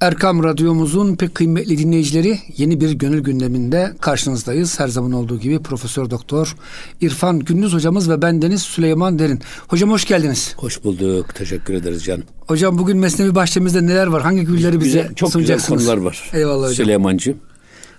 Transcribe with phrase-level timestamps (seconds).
[0.00, 4.80] Erkam Radyomuzun pek kıymetli dinleyicileri yeni bir gönül gündeminde karşınızdayız.
[4.80, 6.56] Her zaman olduğu gibi Profesör Doktor
[7.00, 9.40] İrfan Gündüz hocamız ve bendeniz Süleyman Derin.
[9.68, 10.54] Hocam hoş geldiniz.
[10.56, 11.34] Hoş bulduk.
[11.34, 12.24] Teşekkür ederiz canım.
[12.46, 14.22] Hocam bugün Mesnevi bahçemizde neler var?
[14.22, 15.68] Hangi gülleri bize güzel, çok sunacaksınız?
[15.68, 16.30] Çok güzel konular var.
[16.32, 16.74] Eyvallah hocam.
[16.74, 17.36] Süleymancığım.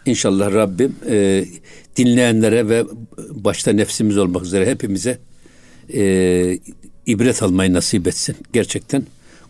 [0.05, 1.45] İnşallah Rabbim e,
[1.97, 2.85] dinleyenlere ve
[3.29, 5.17] başta nefsimiz olmak üzere hepimize
[5.93, 6.59] e,
[7.05, 8.35] ibret almayı nasip etsin.
[8.53, 9.03] Gerçekten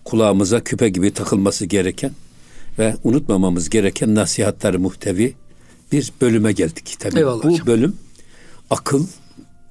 [0.04, 2.12] kulağımıza küpe gibi takılması gereken
[2.80, 5.34] ve unutmamamız gereken nasihatları muhtevi
[5.92, 6.96] bir bölüme geldik.
[7.00, 7.68] Tabii Eyvallah bu hocam.
[7.68, 7.96] bölüm
[8.70, 9.08] akıl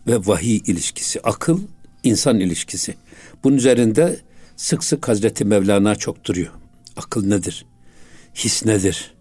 [0.07, 1.21] ve vahiy ilişkisi.
[1.21, 1.61] Akıl
[2.03, 2.95] insan ilişkisi.
[3.45, 4.17] Bunun üzerinde
[4.57, 6.53] sık sık Hazreti Mevlana çok duruyor.
[6.97, 7.67] Akıl nedir?
[8.35, 9.15] His nedir?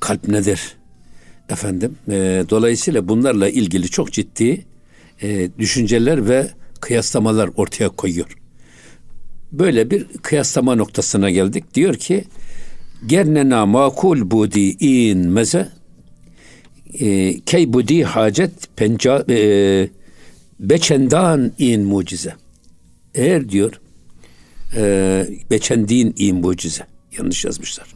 [0.00, 0.76] Kalp nedir?
[1.48, 4.66] Efendim, e, dolayısıyla bunlarla ilgili çok ciddi
[5.22, 6.50] e, düşünceler ve
[6.80, 8.36] kıyaslamalar ortaya koyuyor.
[9.52, 11.74] Böyle bir kıyaslama noktasına geldik.
[11.74, 12.24] Diyor ki
[13.06, 15.68] gernena makul budi in meze
[17.00, 19.88] e, key budi hacet penca e,
[20.60, 22.34] beçendan in mucize.
[23.14, 23.80] Eğer diyor
[24.76, 26.86] e, beçendin in mucize.
[27.18, 27.86] Yanlış yazmışlar.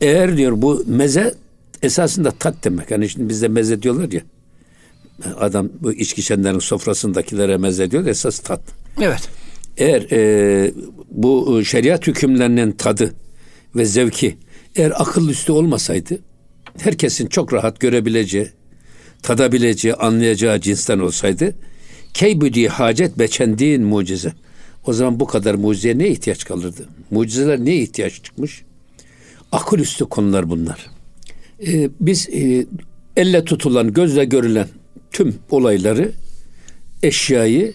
[0.00, 1.34] Eğer diyor bu meze
[1.82, 2.90] esasında tat demek.
[2.90, 4.20] Yani şimdi bizde meze diyorlar ya.
[5.40, 8.60] Adam bu içki içenlerin sofrasındakilere meze diyor esas tat.
[9.00, 9.28] Evet.
[9.76, 10.72] Eğer e,
[11.10, 13.14] bu şeriat hükümlerinin tadı
[13.76, 14.36] ve zevki
[14.76, 16.18] eğer akıl üstü olmasaydı
[16.78, 18.48] herkesin çok rahat görebileceği,
[19.22, 21.54] tadabileceği, anlayacağı cinsten olsaydı
[22.14, 24.32] keybüdi hacet beçendiğin mucize.
[24.86, 26.88] O zaman bu kadar mucizeye ne ihtiyaç kalırdı?
[27.10, 28.62] Mucizeler neye ihtiyaç çıkmış?
[29.52, 30.86] Akıl üstü konular bunlar.
[31.66, 32.66] Ee, biz e,
[33.16, 34.68] elle tutulan, gözle görülen
[35.10, 36.12] tüm olayları,
[37.02, 37.74] eşyayı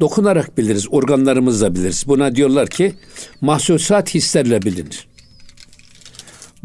[0.00, 2.04] dokunarak biliriz, organlarımızla biliriz.
[2.06, 2.94] Buna diyorlar ki
[3.40, 5.06] mahsusat hislerle bilinir.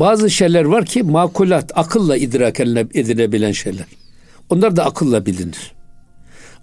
[0.01, 3.85] Bazı şeyler var ki makulat, akılla idrak edilebilen şeyler.
[4.49, 5.71] Onlar da akılla bilinir.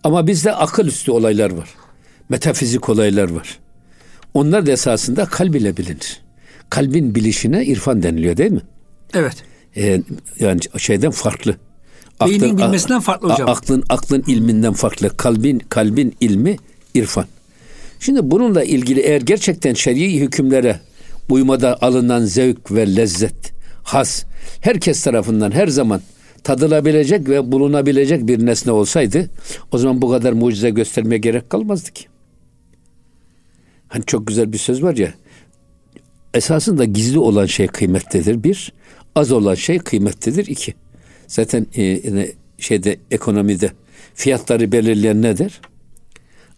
[0.05, 1.69] Ama bizde akıl üstü olaylar var.
[2.29, 3.59] Metafizik olaylar var.
[4.35, 6.21] Onlar da esasında kalb ile bilinir.
[6.71, 8.63] Kalbin bilişine irfan deniliyor değil mi?
[9.15, 9.37] Evet.
[9.77, 10.03] Ee,
[10.41, 11.57] yani şeyden farklı.
[12.21, 13.49] Beynin aklın, bilmesinden farklı hocam.
[13.49, 15.17] Aklın aklın ilminden farklı.
[15.17, 16.57] Kalbin kalbin ilmi
[16.95, 17.27] irfan.
[18.01, 20.81] Şimdi bununla ilgili eğer gerçekten şer'i hükümlere
[21.29, 23.53] uymada alınan zevk ve lezzet,
[23.83, 24.25] has
[24.61, 26.01] herkes tarafından her zaman
[26.45, 29.31] tadılabilecek ve bulunabilecek bir nesne olsaydı
[29.73, 32.05] o zaman bu kadar mucize göstermeye gerek kalmazdı ki.
[33.89, 35.15] Hani çok güzel bir söz var ya
[36.35, 38.73] esasında gizli olan şey kıymetlidir bir,
[39.15, 40.75] az olan şey kıymetlidir iki.
[41.27, 42.01] Zaten e,
[42.59, 43.73] şeyde ekonomide
[44.15, 45.61] fiyatları belirleyen nedir?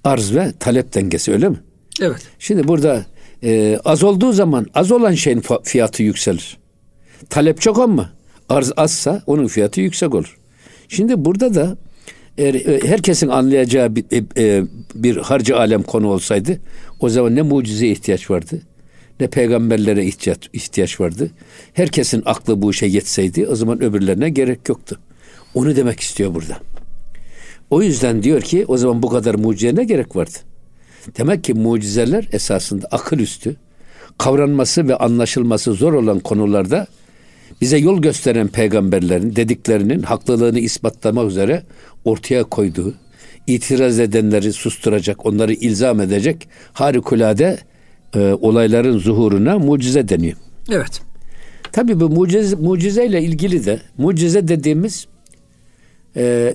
[0.04, 1.56] Arz ve talep dengesi öyle mi?
[2.00, 2.20] Evet.
[2.38, 3.06] Şimdi burada
[3.44, 6.58] e, az olduğu zaman az olan şeyin fiyatı yükselir.
[7.30, 8.10] Talep çok ama
[8.48, 10.38] arz azsa onun fiyatı yüksek olur.
[10.88, 11.76] Şimdi burada da
[12.38, 14.64] e, herkesin anlayacağı bir, e, e,
[14.94, 16.60] bir harcı alem konu olsaydı
[17.00, 18.62] o zaman ne mucize ihtiyaç vardı
[19.20, 21.30] ne peygamberlere ihtiyaç, ihtiyaç vardı.
[21.72, 25.00] Herkesin aklı bu işe yetseydi o zaman öbürlerine gerek yoktu.
[25.54, 26.58] Onu demek istiyor burada.
[27.70, 30.38] O yüzden diyor ki o zaman bu kadar mucize ne gerek vardı?
[31.18, 33.56] Demek ki mucizeler esasında akıl üstü,
[34.18, 36.86] kavranması ve anlaşılması zor olan konularda
[37.60, 41.62] bize yol gösteren peygamberlerin dediklerinin haklılığını ispatlamak üzere
[42.04, 42.94] ortaya koyduğu,
[43.46, 47.58] itiraz edenleri susturacak, onları ilzam edecek harikulade
[48.14, 50.36] e, olayların zuhuruna mucize deniyor.
[50.70, 51.02] Evet.
[51.72, 55.06] Tabii bu mucize, mucizeyle ilgili de mucize dediğimiz
[56.16, 56.54] e,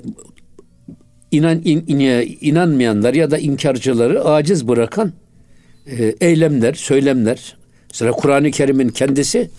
[1.37, 5.13] inan in, in, inanmayanlar ya da inkarcıları aciz bırakan
[5.87, 7.57] e, eylemler, söylemler.
[7.89, 9.49] Mesela Kur'an-ı Kerim'in kendisi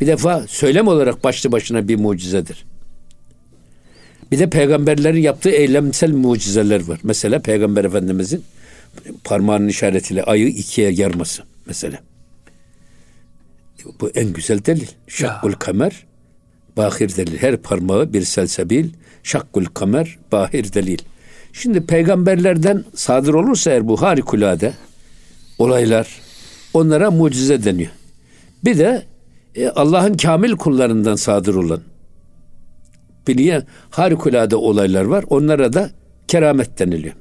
[0.00, 2.64] bir defa söylem olarak başlı başına bir mucizedir.
[4.32, 7.00] Bir de peygamberlerin yaptığı eylemsel mucizeler var.
[7.02, 8.44] Mesela Peygamber Efendimizin
[9.24, 11.98] parmağının işaretiyle ayı ikiye yarması mesela.
[14.00, 14.88] Bu en güzel delil.
[15.08, 16.06] Şakkul kamer
[16.76, 17.38] bahir delil.
[17.38, 18.90] Her parmağı bir selsebil.
[19.22, 20.98] Şakkul kamer bahir delil.
[21.58, 24.72] Şimdi peygamberlerden sadır olursa eğer bu harikulade
[25.58, 26.20] olaylar
[26.74, 27.90] onlara mucize deniyor.
[28.64, 29.02] Bir de
[29.54, 31.80] e, Allah'ın kamil kullarından sadır olan
[33.26, 35.24] biliye harikulade olaylar var.
[35.30, 35.90] Onlara da
[36.28, 37.14] keramet deniliyor.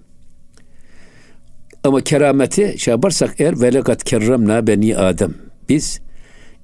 [1.83, 5.33] Ama kerameti şey yaparsak eğer velekat kerremna beni Adem.
[5.69, 6.01] Biz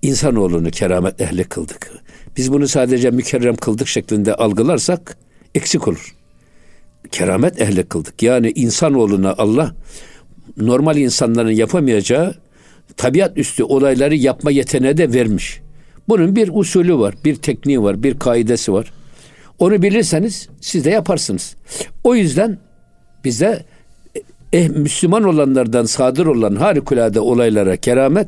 [0.02, 1.92] insanoğlunu keramet ehli kıldık.
[2.38, 5.18] Biz bunu sadece mükerrem kıldık şeklinde algılarsak
[5.56, 6.21] eksik olur
[7.12, 8.24] keramet ehli kıldık.
[8.24, 9.76] Yani insanoğluna Allah
[10.58, 12.36] normal insanların yapamayacağı
[12.98, 15.62] tabiat üstü olayları yapma yeteneği de vermiş.
[16.10, 18.92] Bunun bir usulü var, bir tekniği var, bir kaidesi var.
[19.60, 21.56] Onu bilirseniz siz de yaparsınız.
[22.04, 22.58] O yüzden
[23.24, 23.66] bize
[24.54, 28.28] eh, Müslüman olanlardan sadır olan harikulade olaylara keramet,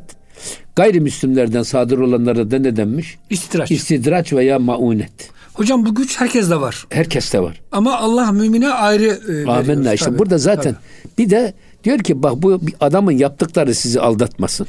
[0.76, 3.18] gayrimüslimlerden sadır olanlara da ne denmiş?
[3.30, 3.72] İstidraç.
[3.72, 5.30] İstidraç veya maunet.
[5.54, 6.86] Hocam bu güç herkeste var.
[6.90, 7.62] Herkeste var.
[7.72, 9.48] Ama Allah mümine ayrı e, veriyor.
[9.48, 9.94] Amenna.
[9.94, 11.18] İşte Tabii, burada zaten tabii.
[11.18, 11.54] bir de
[11.84, 14.68] diyor ki bak bu bir adamın yaptıkları sizi aldatmasın.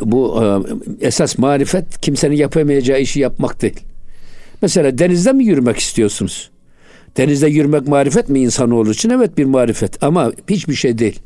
[0.00, 3.80] Bu e, esas marifet kimsenin yapamayacağı işi yapmak değil.
[4.62, 6.50] Mesela denizde mi yürümek istiyorsunuz?
[7.16, 9.10] Denizde yürümek marifet mi insanoğlu için?
[9.10, 11.20] Evet bir marifet ama hiçbir şey değil.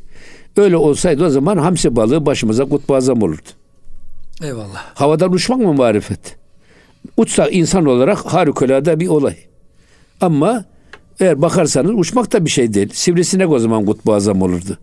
[0.56, 3.48] Öyle olsaydı o zaman hamsi balığı başımıza kutbu azam olurdu.
[4.42, 4.84] Eyvallah.
[4.94, 6.36] Havadan uçmak mı marifet?
[7.16, 9.36] Uçsak insan olarak harikulade bir olay.
[10.20, 10.64] Ama
[11.20, 12.88] eğer bakarsanız uçmak da bir şey değil.
[12.92, 14.78] Sivrisinek o zaman kutbu azam olurdu.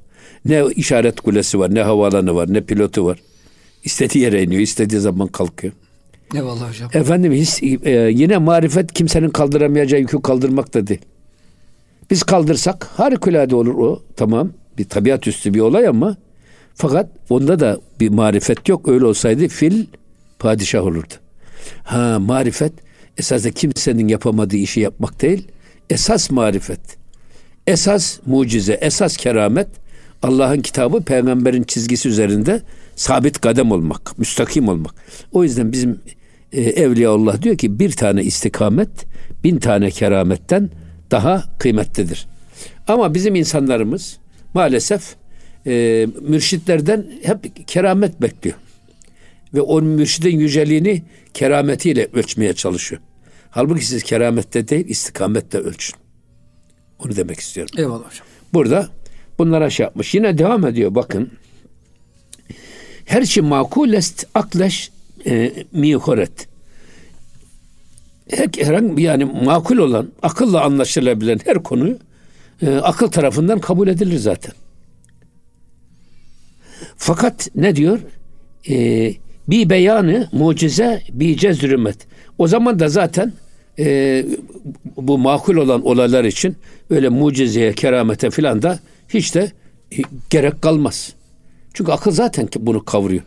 [0.45, 3.19] Ne işaret kulesi var, ne havaalanı var, ne pilotu var.
[3.83, 5.73] İstediği yere iniyor, istediği zaman kalkıyor.
[6.35, 6.89] Eyvallah hocam.
[6.93, 11.01] Efendim his, e, yine marifet kimsenin kaldıramayacağı yükü kaldırmak da değil.
[12.11, 14.01] Biz kaldırsak harikulade olur o.
[14.15, 16.17] Tamam bir tabiat üstü bir olay ama
[16.75, 18.87] fakat onda da bir marifet yok.
[18.87, 19.85] Öyle olsaydı fil
[20.39, 21.13] padişah olurdu.
[21.83, 22.73] Ha marifet
[23.17, 25.47] esas da kimsenin yapamadığı işi yapmak değil.
[25.89, 26.79] Esas marifet.
[27.67, 29.67] Esas mucize, esas keramet
[30.23, 32.61] Allah'ın kitabı peygamberin çizgisi üzerinde
[32.95, 34.95] sabit kadem olmak, müstakim olmak.
[35.31, 35.99] O yüzden bizim
[36.51, 38.89] e, Evliyaullah diyor ki bir tane istikamet
[39.43, 40.69] bin tane kerametten
[41.11, 42.27] daha kıymetlidir.
[42.87, 44.17] Ama bizim insanlarımız
[44.53, 45.15] maalesef
[45.67, 48.55] e, mürşitlerden hep keramet bekliyor.
[49.53, 51.03] Ve o mürşidin yüceliğini
[51.33, 53.01] kerametiyle ölçmeye çalışıyor.
[53.49, 55.95] Halbuki siz keramette değil istikamette ölçün.
[56.99, 57.75] Onu demek istiyorum.
[57.77, 58.27] Eyvallah hocam.
[58.53, 58.89] Burada
[59.39, 60.15] bunlara şey yapmış.
[60.15, 61.31] Yine devam ediyor bakın.
[63.05, 64.91] Her şey makul est akleş
[65.25, 66.47] e, mihoret.
[68.29, 71.97] Her, herhangi yani makul olan, akılla anlaşılabilen her konu
[72.61, 74.53] e, akıl tarafından kabul edilir zaten.
[76.97, 77.99] Fakat ne diyor?
[78.69, 79.13] E,
[79.47, 81.97] bir beyanı mucize bir cezrümet.
[82.37, 83.33] O zaman da zaten
[83.79, 84.25] e,
[84.97, 86.55] bu makul olan olaylar için
[86.89, 88.79] öyle mucizeye, keramete filan da
[89.09, 89.51] hiç de
[89.91, 89.97] e,
[90.29, 91.13] gerek kalmaz.
[91.73, 93.21] Çünkü akıl zaten bunu kavruyor.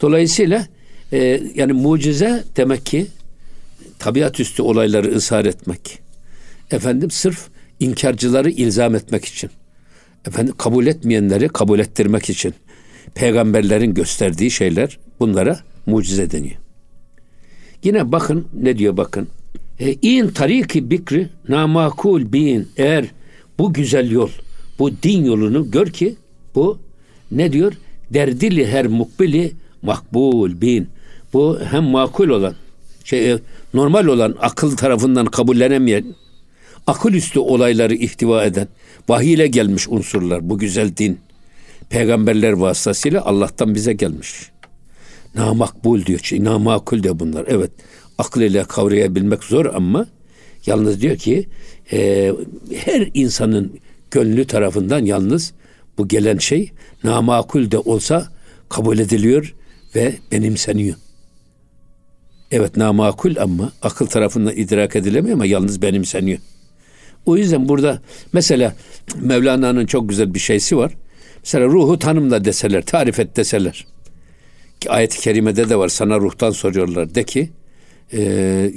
[0.00, 0.66] Dolayısıyla
[1.12, 3.06] e, yani mucize demek ki
[3.98, 5.98] tabiat üstü olayları ısrar etmek.
[6.70, 7.48] Efendim sırf
[7.80, 9.50] inkarcıları ilzam etmek için.
[10.28, 12.54] Efendim kabul etmeyenleri kabul ettirmek için.
[13.14, 16.56] Peygamberlerin gösterdiği şeyler bunlara mucize deniyor.
[17.82, 19.28] Yine bakın ne diyor bakın.
[19.78, 23.04] E, in tariki bikri namakul bin eğer
[23.58, 24.30] bu güzel yol,
[24.78, 26.16] bu din yolunu gör ki
[26.54, 26.78] bu
[27.30, 27.72] ne diyor?
[28.10, 29.52] Derdili her mukbili
[29.82, 30.88] makbul bin.
[31.32, 32.54] Bu hem makul olan,
[33.04, 33.38] şey e,
[33.74, 36.04] normal olan akıl tarafından kabullenemeyen,
[36.86, 38.68] akıl üstü olayları ihtiva eden,
[39.08, 41.18] vahiy ile gelmiş unsurlar, bu güzel din.
[41.90, 44.50] Peygamberler vasıtasıyla Allah'tan bize gelmiş.
[45.34, 46.20] Namakbul diyor.
[46.22, 47.44] Şey, namakul diyor bunlar.
[47.48, 47.70] Evet.
[48.18, 50.06] Akıl ile kavrayabilmek zor ama
[50.66, 51.48] yalnız diyor ki
[51.92, 52.32] e,
[52.74, 53.78] her insanın
[54.10, 55.52] gönlü tarafından yalnız
[55.98, 56.70] bu gelen şey
[57.04, 58.28] namakul de olsa
[58.68, 59.54] kabul ediliyor
[59.94, 60.96] ve benimseniyor.
[62.50, 66.38] Evet namakul ama akıl tarafından idrak edilemiyor ama yalnız benimseniyor.
[67.26, 68.74] O yüzden burada mesela
[69.20, 70.92] Mevlana'nın çok güzel bir şeysi var.
[71.44, 73.86] Mesela ruhu tanımla deseler, tarif et deseler.
[74.80, 77.14] Ki ayet-i kerimede de var sana ruhtan soruyorlar.
[77.14, 77.50] De ki
[78.12, 78.72] e,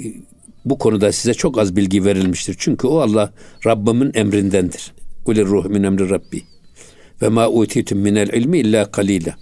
[0.64, 2.56] bu konuda size çok az bilgi verilmiştir.
[2.58, 3.32] Çünkü o Allah
[3.66, 4.92] Rabbimin emrindendir.
[5.24, 6.42] Kulir ruh min emri Rabbi.
[7.22, 9.36] Ve ma utitum minel ilmi illa kalila.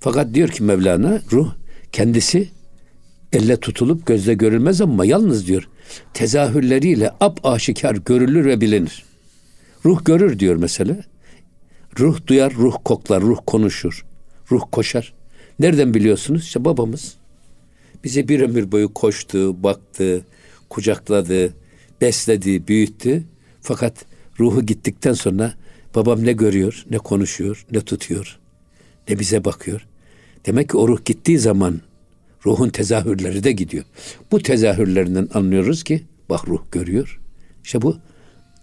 [0.00, 1.52] Fakat diyor ki Mevlana ruh
[1.92, 2.48] kendisi
[3.32, 5.68] elle tutulup gözle görülmez ama yalnız diyor
[6.14, 9.04] tezahürleriyle ap aşikar görülür ve bilinir.
[9.84, 10.96] Ruh görür diyor mesela.
[11.98, 14.06] Ruh duyar, ruh koklar, ruh konuşur,
[14.50, 15.14] ruh koşar.
[15.58, 16.42] Nereden biliyorsunuz?
[16.42, 17.14] İşte babamız
[18.04, 20.24] bize bir ömür boyu koştu, baktı,
[20.70, 21.54] kucakladı,
[22.00, 23.24] besledi, büyüttü.
[23.60, 24.04] Fakat
[24.40, 25.54] ruhu gittikten sonra
[25.94, 28.38] babam ne görüyor, ne konuşuyor, ne tutuyor,
[29.08, 29.86] ne bize bakıyor.
[30.46, 31.80] Demek ki o ruh gittiği zaman
[32.46, 33.84] ruhun tezahürleri de gidiyor.
[34.32, 37.20] Bu tezahürlerinden anlıyoruz ki bak ruh görüyor.
[37.64, 37.96] İşte bu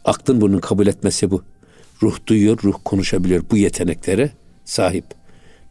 [0.06, 1.44] aklın bunu kabul etmesi bu.
[2.02, 3.44] Ruh duyuyor, ruh konuşabiliyor.
[3.52, 4.30] Bu yeteneklere
[4.66, 5.06] sahip.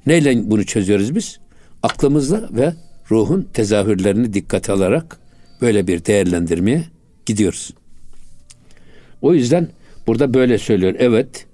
[0.07, 1.39] Neyle bunu çözüyoruz biz?
[1.83, 2.73] Aklımızla ve
[3.11, 5.21] ruhun tezahürlerini dikkate alarak
[5.61, 6.85] böyle bir değerlendirmeye
[7.27, 7.75] gidiyoruz.
[9.23, 9.69] O yüzden
[10.07, 10.95] burada böyle söylüyor.
[10.99, 11.47] Evet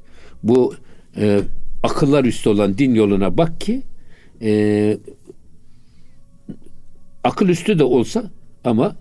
[0.43, 0.75] bu
[1.17, 1.41] e,
[1.83, 3.83] akıllar üstü olan din yoluna bak ki
[4.43, 4.99] e,
[7.25, 8.31] akıl üstü de olsa
[8.65, 8.97] ama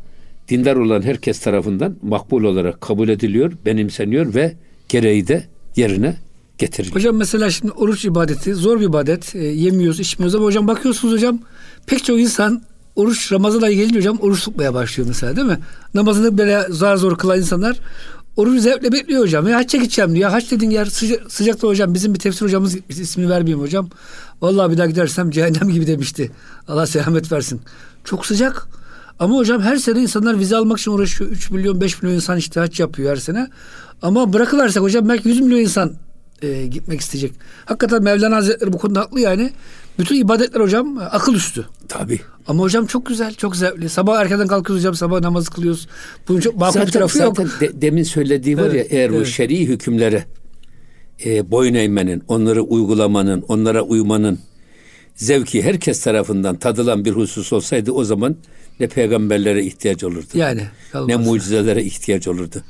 [0.49, 4.53] dindar olan herkes tarafından makbul olarak kabul ediliyor, benimseniyor ve
[4.89, 5.43] gereği de
[5.75, 6.17] yerine
[6.57, 6.95] getiriliyor.
[6.95, 9.35] Hocam mesela şimdi oruç ibadeti zor bir ibadet.
[9.35, 11.39] E, yemiyoruz, içmiyoruz ama hocam bakıyorsunuz hocam
[11.85, 12.61] pek çok insan
[12.95, 15.59] oruç Ramazan ayı gelince hocam oruç tutmaya başlıyor mesela değil mi?
[15.93, 17.79] Namazını böyle zar zor kılan insanlar
[18.35, 19.47] orucu zevkle bekliyor hocam.
[19.47, 20.29] Ya haçça gideceğim diyor.
[20.29, 23.89] Haç dedin yer sıca, sıcakta hocam bizim bir tefsir hocamız gitmiş ismini vermeyeyim hocam.
[24.41, 26.31] Vallahi bir daha gidersem cehennem gibi demişti.
[26.67, 27.61] Allah selamet versin.
[28.03, 28.67] Çok sıcak.
[29.19, 31.31] Ama hocam her sene insanlar vize almak için uğraşıyor.
[31.31, 33.47] 3 milyon 5 milyon insan işte haç yapıyor her sene.
[34.01, 35.93] Ama bırakılarsak hocam belki 100 milyon insan
[36.41, 37.31] e, gitmek isteyecek.
[37.65, 39.51] Hakikaten Mevlana Hazretleri bu konuda haklı yani.
[39.99, 41.65] Bütün ibadetler hocam akıl üstü.
[41.87, 42.19] Tabii.
[42.47, 43.89] Ama hocam çok güzel, çok zevkli.
[43.89, 45.87] Sabah erkenden kalkıyoruz hocam, sabah namazı kılıyoruz.
[46.27, 47.61] Bunun çok makul zaten, bir tarafı zaten yok.
[47.61, 49.27] De, demin söylediği var Evet, ya eğer evet.
[49.27, 50.25] şer'i hükümlere
[51.25, 54.39] e, boyun eğmenin, onları uygulamanın, onlara uymanın
[55.15, 58.35] zevki herkes tarafından tadılan bir husus olsaydı o zaman
[58.79, 60.27] ne peygamberlere ihtiyaç olurdu.
[60.33, 61.27] Yani ne kalmaz.
[61.27, 62.63] mucizelere ihtiyaç olurdu.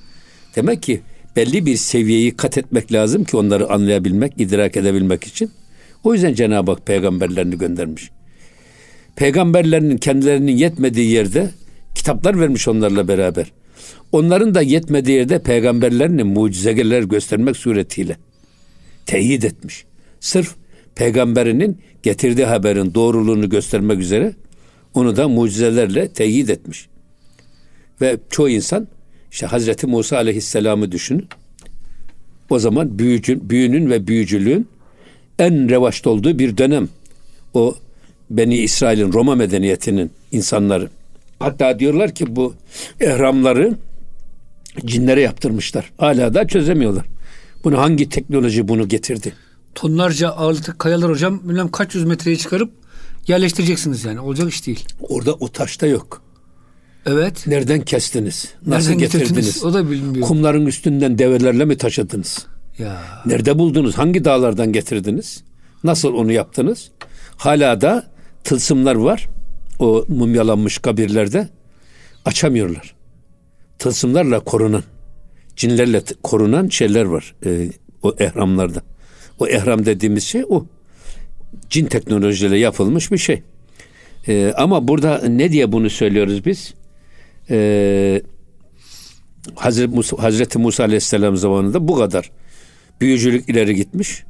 [0.56, 1.02] Demek ki
[1.36, 5.52] belli bir seviyeyi kat etmek lazım ki onları anlayabilmek, idrak edebilmek için.
[6.04, 8.12] O yüzden Cenab-ı Hak peygamberlerini göndermiş.
[9.16, 11.52] Peygamberlerinin kendilerinin yetmediği yerde
[11.96, 13.52] kitaplar vermiş onlarla beraber.
[14.12, 18.18] Onların da yetmediği yerde peygamberlerinin mucizeler göstermek suretiyle
[19.06, 19.86] teyit etmiş.
[20.20, 20.56] Sırf
[20.96, 24.34] peygamberinin getirdiği haberin doğruluğunu göstermek üzere
[24.96, 26.88] onu da mucizelerle teyit etmiş.
[28.02, 28.88] Ve çoğu insan
[29.32, 31.28] işte Hazreti Musa Aleyhisselam'ı düşünün.
[32.50, 34.68] O zaman büyücü, büyünün ve büyücülüğün
[35.40, 36.90] en revaçta olduğu bir dönem.
[37.54, 37.76] O
[38.30, 40.90] Beni İsrail'in Roma medeniyetinin insanları.
[41.40, 42.54] Hatta diyorlar ki bu
[43.00, 43.78] ehramları
[44.86, 45.92] cinlere yaptırmışlar.
[45.98, 47.06] Hala da çözemiyorlar.
[47.64, 49.34] Bunu hangi teknoloji bunu getirdi?
[49.76, 52.72] Tonlarca ağırlıklı kayalar hocam bilmem kaç yüz metreye çıkarıp
[53.28, 54.20] yerleştireceksiniz yani.
[54.20, 54.86] Olacak iş değil.
[55.02, 56.22] Orada o taşta yok.
[57.06, 57.48] Evet.
[57.48, 58.54] Nereden kestiniz?
[58.66, 59.30] Nasıl Nereden getirdiniz?
[59.30, 59.64] getirdiniz?
[59.64, 60.28] O da bilmiyor.
[60.28, 62.46] Kumların üstünden develerle mi taşıdınız?
[62.78, 63.02] Ya.
[63.26, 63.98] Nerede buldunuz?
[63.98, 65.44] Hangi dağlardan getirdiniz?
[65.84, 66.92] Nasıl onu yaptınız?
[67.38, 68.08] Hala da
[68.44, 69.28] tılsımlar var.
[69.80, 71.50] O mumyalanmış kabirlerde
[72.26, 72.96] açamıyorlar.
[73.80, 74.84] Tılsımlarla korunan,
[75.56, 77.70] cinlerle korunan şeyler var e,
[78.04, 78.82] o ehramlarda.
[79.40, 80.66] O ehram dediğimiz şey o.
[81.70, 83.44] Cin teknolojiyle yapılmış bir şey.
[84.28, 86.74] E, ama burada ne diye bunu söylüyoruz biz?
[87.50, 88.22] E,
[89.56, 92.32] Hazreti Musa, Hazreti Musa Aleyhisselam zamanında bu kadar
[93.02, 94.24] büyücülük ileri gitmiş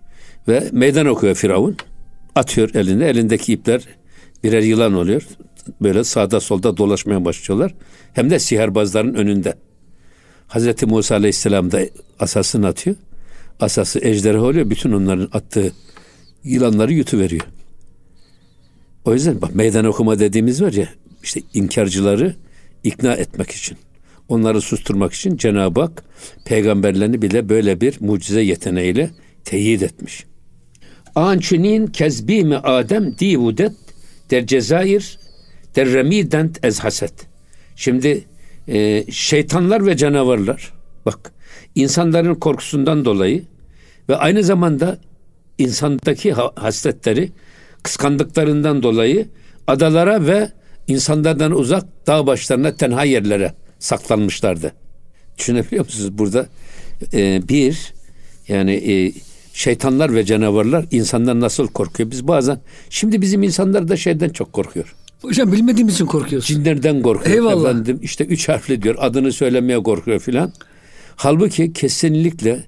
[0.47, 1.77] ve meydan okuyor Firavun.
[2.35, 3.81] Atıyor elinde, elindeki ipler
[4.43, 5.27] birer yılan oluyor.
[5.81, 7.73] Böyle sağda solda dolaşmaya başlıyorlar.
[8.13, 9.55] Hem de sihirbazların önünde.
[10.47, 11.79] Hazreti Musa Aleyhisselam da
[12.19, 12.95] asasını atıyor.
[13.59, 14.69] Asası ejderha oluyor.
[14.69, 15.73] Bütün onların attığı
[16.45, 17.45] yılanları yutuveriyor.
[19.05, 20.89] O yüzden bak meydan okuma dediğimiz var ya
[21.23, 22.35] işte inkarcıları
[22.83, 23.77] ikna etmek için.
[24.29, 26.03] Onları susturmak için Cenab-ı Hak
[26.45, 29.09] peygamberlerini bile böyle bir mucize yeteneğiyle
[29.43, 30.25] teyit etmiş.
[31.15, 33.71] Ançunin kezbi mi Adem divudet
[34.31, 35.19] der Cezayir
[35.75, 37.13] der remident ez haset.
[37.75, 38.23] Şimdi
[38.67, 40.73] e, şeytanlar ve canavarlar
[41.05, 41.31] bak
[41.75, 43.43] insanların korkusundan dolayı
[44.09, 44.97] ve aynı zamanda
[45.57, 47.31] insandaki ha- hasletleri
[47.83, 49.27] kıskandıklarından dolayı
[49.67, 50.51] adalara ve
[50.87, 54.71] insanlardan uzak dağ başlarına tenha yerlere saklanmışlardı.
[55.37, 56.47] Düşünebiliyor musunuz burada
[57.13, 57.93] e, bir
[58.47, 59.13] yani e,
[59.53, 62.11] şeytanlar ve canavarlar insandan nasıl korkuyor?
[62.11, 62.59] Biz bazen
[62.89, 64.95] şimdi bizim insanlar da şeyden çok korkuyor.
[65.21, 66.47] Hocam bilmediğimiz için korkuyoruz.
[66.47, 67.35] Cinlerden korkuyor.
[67.35, 67.69] Eyvallah.
[67.69, 68.95] Efendim işte üç harfli diyor.
[68.99, 70.53] Adını söylemeye korkuyor filan.
[71.15, 72.63] Halbuki kesinlikle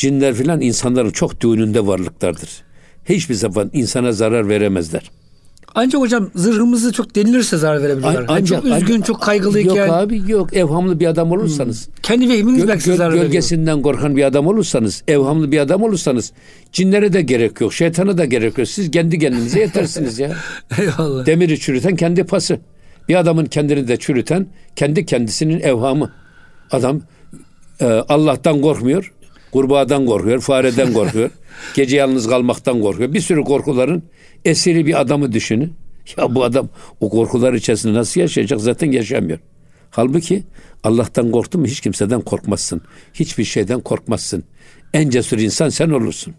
[0.00, 2.48] cinler filan insanların çok düğününde varlıklardır.
[3.04, 5.10] Hiçbir zaman insana zarar veremezler.
[5.74, 8.24] Ancak hocam zırhımızı çok denilirse zarar verebiliyorlar.
[8.28, 10.56] An- Yani çok üzgün, ancak- çok kaygılıyken Yok abi yok.
[10.56, 11.88] Evhamlı bir adam olursanız.
[12.02, 13.24] kendi vehminiz gö- belki gö- zarar veriyor.
[13.24, 16.32] gölgesinden korkan bir adam olursanız, evhamlı bir adam olursanız
[16.72, 18.68] cinlere de gerek yok, şeytana da gerek yok.
[18.68, 20.32] Siz kendi kendinize yetersiniz ya.
[20.78, 21.26] Eyvallah.
[21.26, 22.58] Demiri çürüten kendi pası.
[23.08, 26.12] Bir adamın kendini de çürüten kendi kendisinin evhamı.
[26.70, 27.00] Adam
[27.80, 29.12] e, Allah'tan korkmuyor,
[29.52, 31.30] kurbağadan korkuyor, fareden korkuyor,
[31.74, 33.12] gece yalnız kalmaktan korkuyor.
[33.12, 34.02] Bir sürü korkuların
[34.44, 35.72] esiri bir adamı düşünün.
[36.16, 36.68] Ya bu adam
[37.00, 38.60] o korkular içerisinde nasıl yaşayacak?
[38.60, 39.38] Zaten yaşamıyor.
[39.90, 40.42] Halbuki
[40.84, 42.82] Allah'tan korktun mu hiç kimseden korkmazsın.
[43.14, 44.44] Hiçbir şeyden korkmazsın.
[44.94, 46.34] En cesur insan sen olursun.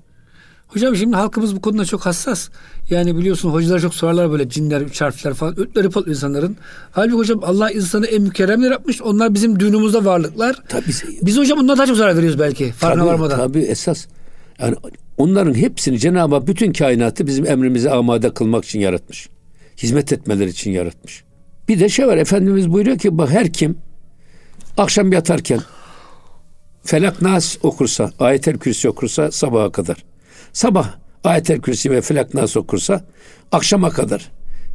[0.73, 2.49] Hocam şimdi halkımız bu konuda çok hassas.
[2.89, 5.59] Yani biliyorsun hocalar çok sorarlar böyle cinler, üç harfler falan.
[5.59, 6.57] Ötleri patlıyor insanların.
[6.91, 9.01] Halbuki hocam Allah insanı en mükerrem yaratmış.
[9.01, 10.55] Onlar bizim düğünümüzde varlıklar.
[10.69, 10.91] Tabii.
[11.21, 12.71] Biz hocam onlara daha çok zarar veriyoruz belki.
[12.71, 13.37] Farkına varmadan.
[13.37, 14.05] Tabii esas.
[14.59, 14.75] Yani
[15.17, 19.29] onların hepsini Cenab-ı Hak bütün kainatı bizim emrimize amade kılmak için yaratmış.
[19.77, 21.23] Hizmet etmeleri için yaratmış.
[21.67, 23.77] Bir de şey var Efendimiz buyuruyor ki bak her kim
[24.77, 25.59] akşam yatarken
[26.83, 30.10] Felak Nas okursa, Ayetel Kürsi okursa sabaha kadar.
[30.53, 33.05] Sabah Ayetel Kürsi ve Felak Nas okursa
[33.51, 34.31] akşama kadar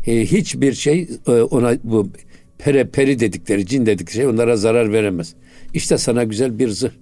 [0.06, 2.10] e, hiçbir şey e, ona bu
[2.58, 5.34] pere peri dedikleri, cin dedikleri şey onlara zarar veremez.
[5.74, 6.92] İşte sana güzel bir zırh.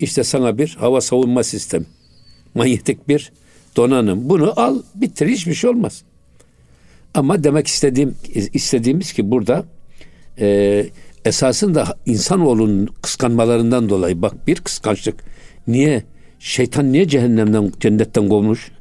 [0.00, 1.84] İşte sana bir hava savunma sistemi.
[2.54, 3.32] Manyetik bir
[3.76, 4.28] donanım.
[4.28, 5.28] Bunu al, bitir.
[5.28, 6.02] Hiçbir şey olmaz.
[7.14, 8.14] Ama demek istediğim
[8.52, 9.64] istediğimiz ki burada
[10.38, 10.86] e,
[11.24, 15.24] esasında insanoğlunun kıskanmalarından dolayı bak bir kıskançlık.
[15.66, 16.02] Niye?
[16.38, 18.72] Şeytan niye cehennemden, cennetten kovmuş?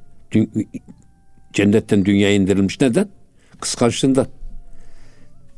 [1.54, 2.82] Cennetten dünyaya indirilmiş.
[2.82, 3.08] Neden?
[3.62, 4.28] Kıskançlığından.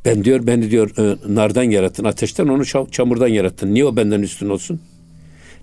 [0.05, 3.73] Ben diyor beni diyor e, nardan yarattın, ateşten onu çamurdan yarattın.
[3.73, 4.81] Niye o benden üstün olsun?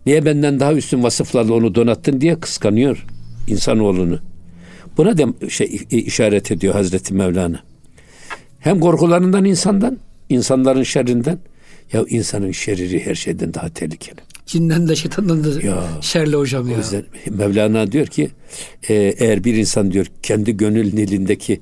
[0.06, 3.06] Niye benden daha üstün vasıflarla onu donattın diye kıskanıyor
[3.48, 4.18] insanoğlunu.
[4.96, 7.60] Buna da şey işaret ediyor Hazreti Mevlana.
[8.60, 9.98] Hem korkularından insandan,
[10.28, 11.38] insanların şerrinden.
[11.92, 14.20] Ya insanın şerri her şeyden daha tehlikeli.
[14.46, 16.74] Cinden de şeytandan da ya, şerli hocam ya.
[16.74, 18.30] O yüzden Mevlana diyor ki
[18.88, 21.60] e, eğer bir insan diyor kendi gönül nilindeki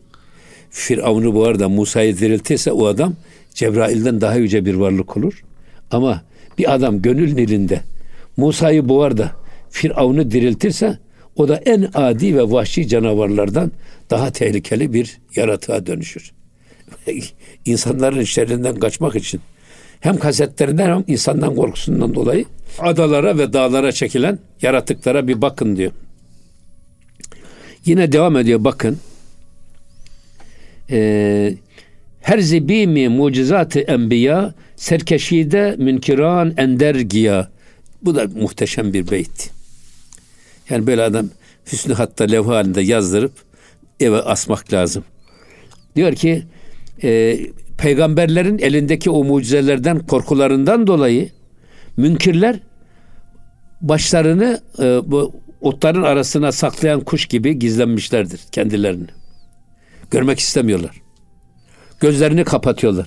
[0.71, 3.15] Firavun'u bu arada Musa'yı diriltirse o adam
[3.55, 5.45] Cebrail'den daha yüce bir varlık olur.
[5.91, 6.23] Ama
[6.59, 7.81] bir adam gönül nilinde
[8.37, 9.33] Musa'yı boğar da
[9.71, 10.99] Firavun'u diriltirse
[11.37, 13.73] o da en adi ve vahşi canavarlardan
[14.11, 16.33] daha tehlikeli bir yaratığa dönüşür.
[17.65, 19.41] İnsanların şerrinden kaçmak için
[20.03, 22.45] hem kasetlerinden hem insandan korkusundan dolayı
[22.79, 25.93] adalara ve dağlara çekilen yaratıklara bir bakın diyor.
[27.85, 28.99] Yine devam ediyor bakın.
[30.91, 31.55] Ee,
[32.21, 37.49] her zibimi mucizatı enbiya serkeşide münkiran endergiya.
[38.03, 39.51] Bu da muhteşem bir beyt.
[40.71, 41.29] Yani böyle adam
[41.73, 43.33] hüsnü hatta levha halinde yazdırıp
[44.01, 45.05] eve asmak lazım.
[45.97, 46.43] Diyor ki
[47.03, 47.41] e,
[47.83, 51.31] peygamberlerin elindeki o mucizelerden korkularından dolayı
[51.97, 52.61] münkirler
[53.81, 59.07] başlarını e, bu otların arasına saklayan kuş gibi gizlenmişlerdir kendilerini.
[60.11, 61.03] Görmek istemiyorlar.
[62.01, 63.07] Gözlerini kapatıyorlar.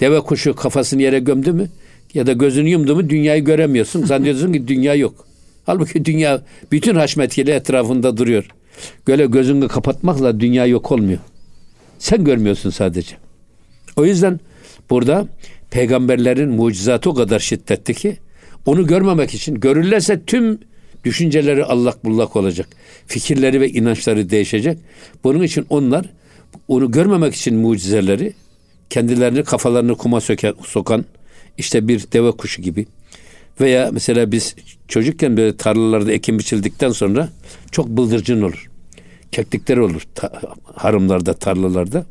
[0.00, 1.68] Deve kuşu kafasını yere gömdü mü
[2.14, 4.04] ya da gözünü yumdu mu dünyayı göremiyorsun.
[4.04, 5.26] Zannediyorsun ki dünya yok.
[5.66, 8.48] Halbuki dünya bütün haşmetiyle etrafında duruyor.
[9.08, 11.18] Böyle gözünü kapatmakla dünya yok olmuyor.
[11.98, 13.21] Sen görmüyorsun sadece.
[13.96, 14.40] O yüzden
[14.90, 15.28] burada
[15.70, 18.16] peygamberlerin mucizatı o kadar şiddetli ki
[18.66, 20.58] onu görmemek için görürlerse tüm
[21.04, 22.68] düşünceleri allak bullak olacak.
[23.06, 24.78] Fikirleri ve inançları değişecek.
[25.24, 26.06] Bunun için onlar
[26.68, 28.32] onu görmemek için mucizeleri
[28.90, 31.04] kendilerini kafalarını kuma söken, sokan
[31.58, 32.86] işte bir deve kuşu gibi
[33.60, 34.54] veya mesela biz
[34.88, 37.28] çocukken böyle tarlalarda ekim biçildikten sonra
[37.70, 38.70] çok bıldırcın olur.
[39.32, 40.40] Keklikler olur ta,
[40.74, 42.06] harımlarda, tarlalarda.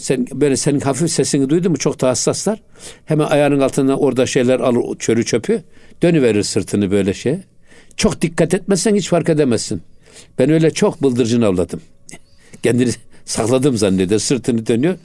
[0.00, 2.62] Sen böyle senin hafif sesini duydu mu çok da hassaslar.
[3.04, 5.62] Hemen ayağının altına orada şeyler alır çörü çöpü.
[6.02, 7.38] Dönüverir sırtını böyle şey.
[7.96, 9.82] Çok dikkat etmezsen hiç fark edemezsin.
[10.38, 11.80] Ben öyle çok bıldırcın avladım.
[12.62, 12.90] Kendini
[13.24, 14.20] sakladım zannediyor.
[14.20, 14.96] Sırtını dönüyor.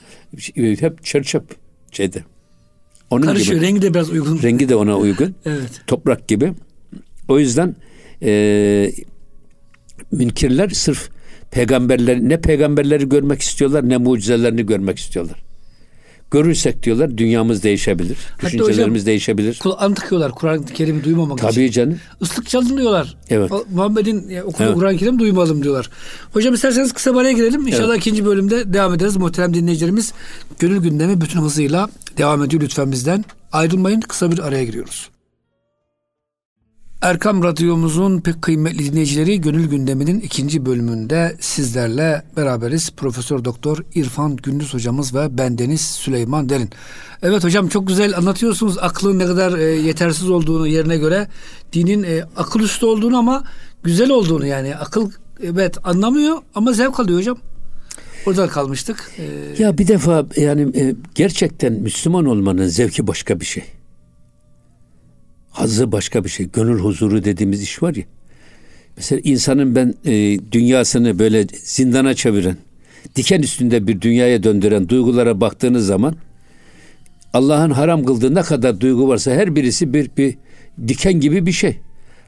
[0.56, 1.44] Hep çör çöp
[1.92, 2.24] şeyde.
[3.10, 3.58] Onun Karışıyor.
[3.58, 4.42] Gibi, rengi de biraz uygun.
[4.44, 5.36] Rengi de ona uygun.
[5.46, 5.82] evet.
[5.88, 6.54] Toprak gibi.
[7.28, 7.76] O yüzden
[8.22, 8.92] e,
[10.12, 11.10] münkirler sırf
[11.56, 15.44] peygamberler ne peygamberleri görmek istiyorlar ne mucizelerini görmek istiyorlar.
[16.32, 18.18] Görürsek diyorlar dünyamız değişebilir.
[18.32, 19.60] Hatta düşüncelerimiz hocam, değişebilir.
[19.64, 21.62] Kulağını tıkıyorlar Kur'an-ı Kerim'i duymamak Tabii için.
[21.62, 22.00] Tabii canım.
[22.22, 23.18] Islık çalınıyorlar.
[23.30, 23.52] Evet.
[23.74, 24.76] Muhammed'in yani, okuduğu evet.
[24.76, 25.90] Kur'an-ı Kerim duymalım diyorlar.
[26.34, 27.68] Hocam isterseniz kısa bir araya girelim.
[27.68, 28.08] İnşallah evet.
[28.08, 29.18] ikinci bölümde devam ederiz.
[29.18, 30.14] Muhterem dinleyicilerimiz
[30.60, 33.26] gönül gündemi bütün hızıyla devam ediyor lütfen bizden.
[33.52, 35.10] Ayrılmayın kısa bir araya giriyoruz.
[37.06, 42.92] Erkam Radyomuzun pek kıymetli dinleyicileri Gönül Gündemi'nin ikinci bölümünde sizlerle beraberiz.
[42.92, 46.70] Profesör Doktor İrfan Gündüz hocamız ve bendeniz Süleyman Derin.
[47.24, 51.28] Evet hocam çok güzel anlatıyorsunuz aklın ne kadar e, yetersiz olduğunu yerine göre
[51.74, 53.44] dinin e, akıl üstü olduğunu ama
[53.84, 55.12] güzel olduğunu yani akıl
[55.44, 57.38] evet anlamıyor ama zevk alıyor hocam.
[58.26, 59.12] Orada kalmıştık.
[59.18, 59.64] Ee...
[59.64, 63.64] Ya bir defa yani e, gerçekten Müslüman olmanın zevki başka bir şey.
[65.56, 66.50] Hazzı başka bir şey.
[66.54, 68.04] Gönül huzuru dediğimiz iş var ya.
[68.98, 72.58] Mesela insanın ben e, dünyasını böyle zindana çeviren,
[73.16, 76.16] diken üstünde bir dünyaya döndüren duygulara baktığınız zaman
[77.34, 80.38] Allah'ın haram kıldığı ne kadar duygu varsa her birisi bir, bir
[80.88, 81.80] diken gibi bir şey.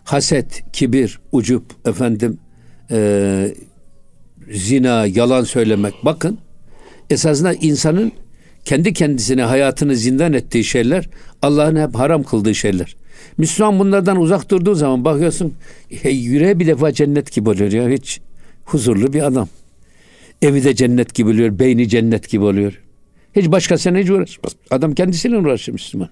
[0.03, 2.37] Haset, kibir, ucup, efendim,
[2.91, 3.55] e,
[4.51, 5.93] zina, yalan söylemek.
[6.03, 6.37] Bakın
[7.09, 8.11] esasında insanın
[8.65, 11.09] kendi kendisine hayatını zindan ettiği şeyler
[11.41, 12.95] Allah'ın hep haram kıldığı şeyler.
[13.37, 15.53] Müslüman bunlardan uzak durduğu zaman bakıyorsun
[15.89, 18.21] he, yüreği bir defa cennet gibi oluyor ya hiç
[18.65, 19.49] huzurlu bir adam.
[20.41, 22.81] Evi de cennet gibi oluyor, beyni cennet gibi oluyor.
[23.35, 24.55] Hiç başkasına hiç uğraşmaz.
[24.71, 26.09] Adam kendisiyle uğraşır Müslüman.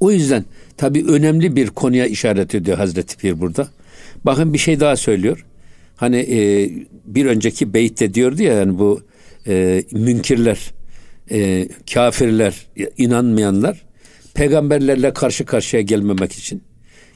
[0.00, 0.44] O yüzden
[0.76, 3.68] tabii önemli bir konuya işaret ediyor Hazreti Pir burada.
[4.24, 5.44] Bakın bir şey daha söylüyor.
[5.96, 6.70] Hani e,
[7.04, 9.02] bir önceki beytte diyordu ya yani bu
[9.46, 10.72] e, münkirler,
[11.30, 12.66] e, kafirler,
[12.96, 13.87] inanmayanlar
[14.38, 16.62] peygamberlerle karşı karşıya gelmemek için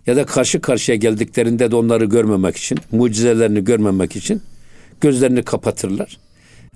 [0.06, 4.42] ya da karşı karşıya geldiklerinde de onları görmemek için, mucizelerini görmemek için
[5.00, 6.18] gözlerini kapatırlar.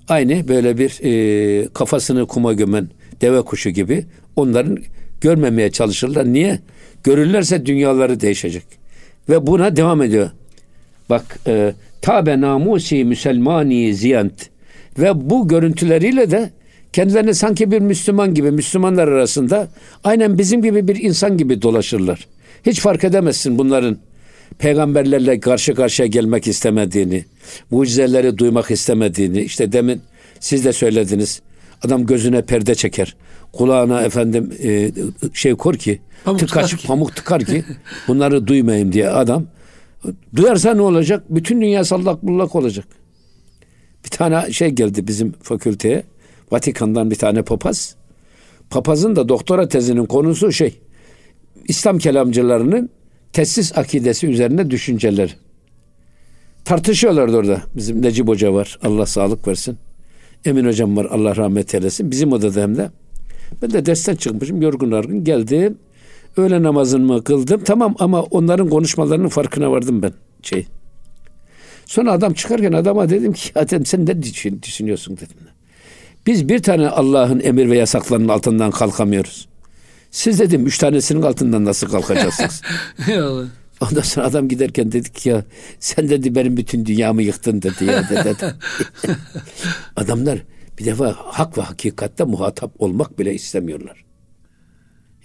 [0.09, 2.89] Aynı böyle bir e, kafasını kuma gömen
[3.21, 4.05] deve kuşu gibi
[4.37, 4.79] onların
[5.21, 6.33] görmemeye çalışırlar.
[6.33, 6.61] Niye?
[7.05, 8.65] Görürlerse dünyaları değişecek.
[9.29, 10.31] Ve buna devam ediyor.
[11.11, 14.51] Bak e, tabe namusi müselmani ziyant
[14.99, 16.51] ve bu görüntüleriyle de
[16.97, 19.69] kendilerini sanki bir Müslüman gibi Müslümanlar arasında
[20.05, 22.27] aynen bizim gibi bir insan gibi dolaşırlar.
[22.67, 23.99] Hiç fark edemezsin bunların
[24.59, 27.25] peygamberlerle karşı karşıya gelmek istemediğini,
[27.71, 29.43] mucizeleri duymak istemediğini.
[29.43, 30.01] İşte demin
[30.41, 31.41] siz de söylediniz.
[31.83, 33.17] Adam gözüne perde çeker.
[33.53, 34.91] Kulağına efendim e,
[35.33, 36.87] şey kor ki pamuk tıkaç, tıkar ki.
[36.87, 37.65] pamuk tıkar ki
[38.09, 39.47] bunları duymayayım diye adam
[40.37, 41.25] duyarsa ne olacak?
[41.29, 42.87] Bütün dünya sallak bullak olacak.
[44.05, 46.03] Bir tane şey geldi bizim fakülteye.
[46.51, 47.97] Vatikan'dan bir tane papaz.
[48.71, 50.81] Papazın da doktora tezinin konusu şey
[51.69, 52.91] İslam kelamcılarının
[53.33, 55.37] tesis akidesi üzerine düşünceler.
[56.65, 57.63] Tartışıyorlardı orada.
[57.77, 58.79] Bizim Necip Hoca var.
[58.83, 59.79] Allah sağlık versin.
[60.45, 61.05] Emin Hocam var.
[61.05, 62.11] Allah rahmet eylesin.
[62.11, 62.91] Bizim odada hem de.
[63.63, 64.63] Ben de dersten çıkmışım.
[64.63, 65.79] Yorgun argın geldim.
[66.37, 67.65] Öğle namazını kıldım.
[67.65, 70.13] Tamam ama onların konuşmalarının farkına vardım ben.
[70.43, 70.67] Şey.
[71.87, 74.23] Sonra adam çıkarken adama dedim ki Adem sen ne
[74.63, 75.37] düşünüyorsun dedim.
[76.27, 79.49] Biz bir tane Allah'ın emir ve yasaklarının altından kalkamıyoruz.
[80.11, 82.63] Siz dedim üç tanesinin altından nasıl kalkacaksınız?
[83.81, 85.45] Ondan sonra adam giderken dedik ya
[85.81, 88.37] sen dedi benim bütün dünyamı yıktın dedi ya dedi.
[89.97, 90.39] Adamlar
[90.79, 94.05] bir defa hak ve hakikatte muhatap olmak bile istemiyorlar.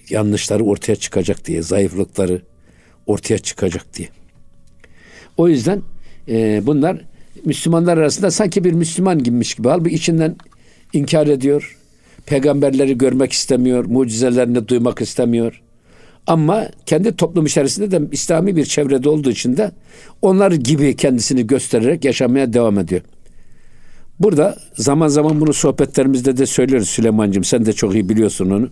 [0.10, 2.42] Yanlışları ortaya çıkacak diye, zayıflıkları
[3.06, 4.10] ortaya çıkacak diye.
[5.38, 5.82] O yüzden
[6.28, 7.06] e, bunlar
[7.46, 9.68] Müslümanlar arasında sanki bir Müslüman gibiymiş gibi.
[9.68, 10.36] Halbuki içinden
[10.93, 11.77] inkar ediyor,
[12.25, 15.62] peygamberleri görmek istemiyor, mucizelerini duymak istemiyor.
[16.27, 19.71] Ama kendi toplum içerisinde de İslami bir çevrede olduğu için de
[20.21, 23.01] onlar gibi kendisini göstererek yaşamaya devam ediyor.
[24.19, 27.43] Burada zaman zaman bunu sohbetlerimizde de söylüyoruz Süleyman'cığım.
[27.43, 28.69] Sen de çok iyi biliyorsun onu.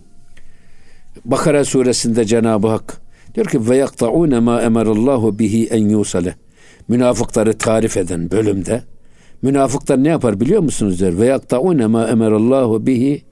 [1.24, 3.00] Bakara suresinde Cenab-ı Hak
[3.34, 6.34] diyor ki ve yakta'une ma emarallahu bihi en yusale.
[6.88, 8.82] Münafıkları tarif eden bölümde
[9.42, 11.18] münafıklar ne yapar biliyor musunuz der.
[11.18, 13.22] Ve yakta'une ma emarallahu bihi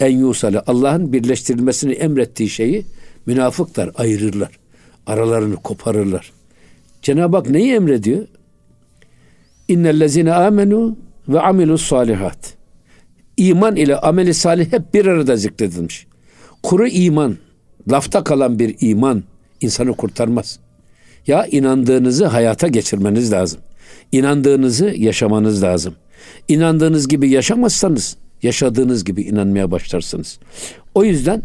[0.00, 2.84] en yusale Allah'ın birleştirilmesini emrettiği şeyi
[3.26, 4.58] münafıklar ayırırlar.
[5.06, 6.32] Aralarını koparırlar.
[7.02, 8.26] Cenab-ı Hak neyi emrediyor?
[9.68, 10.96] İnnellezine amenu
[11.28, 12.54] ve amilus salihat.
[13.36, 16.06] İman ile ameli salih hep bir arada zikredilmiş.
[16.62, 17.36] Kuru iman,
[17.90, 19.22] lafta kalan bir iman
[19.60, 20.58] insanı kurtarmaz.
[21.26, 23.60] Ya inandığınızı hayata geçirmeniz lazım.
[24.12, 25.94] İnandığınızı yaşamanız lazım.
[26.48, 30.38] İnandığınız gibi yaşamazsanız yaşadığınız gibi inanmaya başlarsınız.
[30.94, 31.42] O yüzden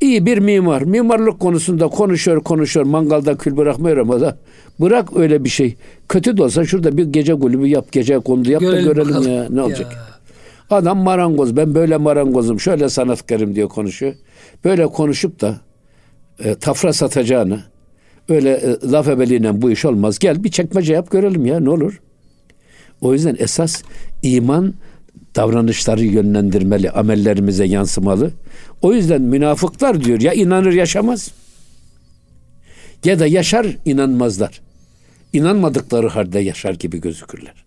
[0.00, 4.38] iyi bir mimar, mimarlık konusunda konuşuyor konuşuyor, mangalda kül bırakmıyor ama da
[4.80, 5.74] bırak öyle bir şey.
[6.08, 9.32] Kötü de olsa şurada bir gece kulübü yap, gece kondu yap görelim da görelim bakalım.
[9.32, 9.92] ya ne olacak.
[9.92, 10.18] Ya.
[10.70, 14.14] Adam marangoz, ben böyle marangozum, şöyle sanatkarım diyor konuşuyor.
[14.64, 15.60] Böyle konuşup da
[16.44, 17.60] e, tafra satacağını,
[18.28, 20.18] öyle e, laf ebeliğiyle bu iş olmaz.
[20.18, 22.00] Gel bir çekmece yap görelim ya ne olur.
[23.00, 23.82] O yüzden esas
[24.22, 24.74] iman
[25.36, 28.30] davranışları yönlendirmeli, amellerimize yansımalı.
[28.82, 31.30] O yüzden münafıklar diyor ya inanır yaşamaz
[33.04, 34.60] ya da yaşar inanmazlar.
[35.32, 37.64] İnanmadıkları halde yaşar gibi gözükürler.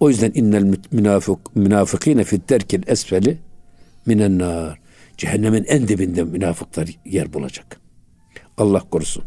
[0.00, 3.38] O yüzden innel münafık münafıkine fit derkil esfeli
[4.06, 4.80] minen nar.
[5.16, 7.85] Cehennemin en dibinde münafıklar yer bulacak.
[8.58, 9.24] Allah korusun.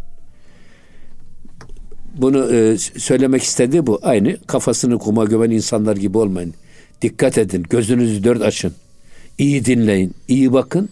[2.18, 4.00] Bunu e, söylemek istediği bu.
[4.02, 6.54] Aynı kafasını kuma gömen insanlar gibi olmayın.
[7.02, 7.66] Dikkat edin.
[7.70, 8.74] Gözünüzü dört açın.
[9.38, 10.14] İyi dinleyin.
[10.28, 10.90] iyi bakın.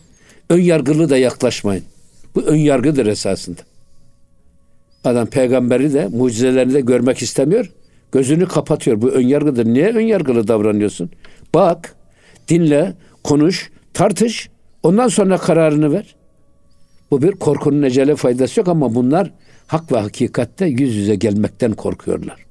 [0.49, 1.83] Ön yargılı da yaklaşmayın.
[2.35, 3.61] Bu ön yargıdır esasında.
[5.03, 7.71] Adam peygamberi de mucizelerini de görmek istemiyor.
[8.11, 9.01] Gözünü kapatıyor.
[9.01, 9.65] Bu ön yargıdır.
[9.65, 11.09] Niye ön yargılı davranıyorsun?
[11.53, 11.95] Bak,
[12.47, 14.49] dinle, konuş, tartış.
[14.83, 16.15] Ondan sonra kararını ver.
[17.11, 19.33] Bu bir korkunun ecele faydası yok ama bunlar
[19.67, 22.45] hak ve hakikatte yüz yüze gelmekten korkuyorlar.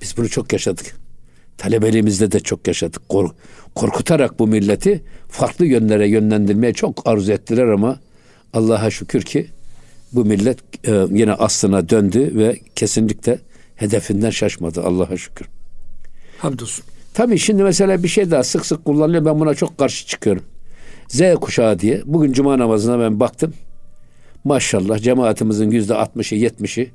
[0.00, 0.96] Biz bunu çok yaşadık.
[1.58, 3.08] Talebeliğimizde de çok yaşadık.
[3.08, 3.34] Kork
[3.74, 8.00] korkutarak bu milleti farklı yönlere yönlendirmeye çok arzu ettiler ama
[8.52, 9.46] Allah'a şükür ki
[10.12, 13.38] bu millet e, yine aslına döndü ve kesinlikle
[13.76, 15.46] hedefinden şaşmadı Allah'a şükür.
[16.38, 16.84] Hamdolsun.
[17.14, 19.24] Tabii şimdi mesela bir şey daha sık sık kullanılıyor.
[19.24, 20.42] Ben buna çok karşı çıkıyorum.
[21.08, 22.02] Z kuşağı diye.
[22.06, 23.54] Bugün cuma namazına ben baktım.
[24.44, 26.90] Maşallah cemaatimizin yüzde 60'ı 70'i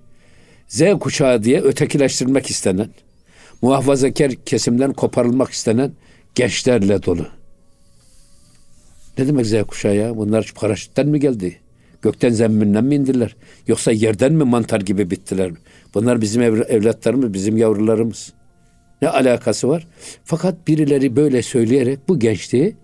[0.67, 2.89] Z kuşağı diye ötekileştirilmek istenen,
[3.61, 5.91] muhafazakar kesimden koparılmak istenen
[6.35, 7.27] gençlerle dolu.
[9.17, 10.17] Ne demek Z kuşağı ya?
[10.17, 11.57] Bunlar paraşütten mi geldi?
[12.01, 13.35] Gökten zemminden mi indiler?
[13.67, 15.51] Yoksa yerden mi mantar gibi bittiler?
[15.93, 18.33] Bunlar bizim evlatlarımız, bizim yavrularımız.
[19.01, 19.87] Ne alakası var?
[20.23, 22.75] Fakat birileri böyle söyleyerek bu gençliği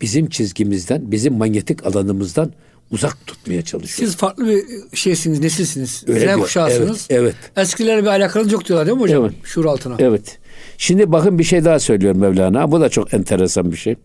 [0.00, 2.52] bizim çizgimizden, bizim manyetik alanımızdan
[2.90, 4.08] uzak tutmaya çalışıyor.
[4.08, 4.64] Siz farklı bir
[4.96, 6.04] şeysiniz, nesilsiniz.
[6.06, 7.06] Öyle Z kuşağısınız.
[7.10, 7.66] Evet, evet.
[7.66, 9.24] Eskilerle bir alakanız yok diyorlar değil mi hocam?
[9.24, 9.34] Evet.
[9.44, 9.96] Şuur altına.
[9.98, 10.38] Evet.
[10.78, 12.72] Şimdi bakın bir şey daha söylüyor Mevlana.
[12.72, 13.96] Bu da çok enteresan bir şey.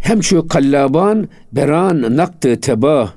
[0.00, 3.14] Hem şu kallaban beran naktı teba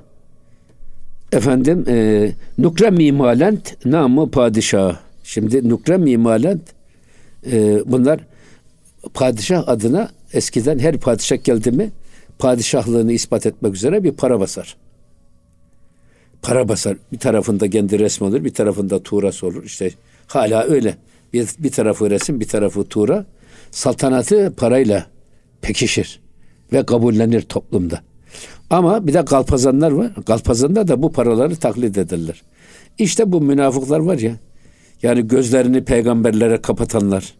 [1.32, 4.96] efendim e, nukre mimalent namı padişah.
[5.24, 6.62] Şimdi nukre mimalent
[7.52, 8.20] e, bunlar
[9.14, 11.90] padişah adına eskiden her padişah geldi mi
[12.38, 14.76] padişahlığını ispat etmek üzere bir para basar.
[16.42, 16.96] Para basar.
[17.12, 19.64] Bir tarafında kendi resmi olur, bir tarafında tuğrası olur.
[19.64, 19.90] İşte
[20.26, 20.96] hala öyle.
[21.32, 23.26] Bir, bir tarafı resim, bir tarafı tuğra.
[23.70, 25.06] Saltanatı parayla
[25.62, 26.20] pekişir
[26.72, 28.00] ve kabullenir toplumda.
[28.70, 30.12] Ama bir de kalpazanlar var.
[30.26, 32.42] Kalpazanlar da bu paraları taklit ederler.
[32.98, 34.36] İşte bu münafıklar var ya.
[35.02, 37.34] Yani gözlerini peygamberlere kapatanlar,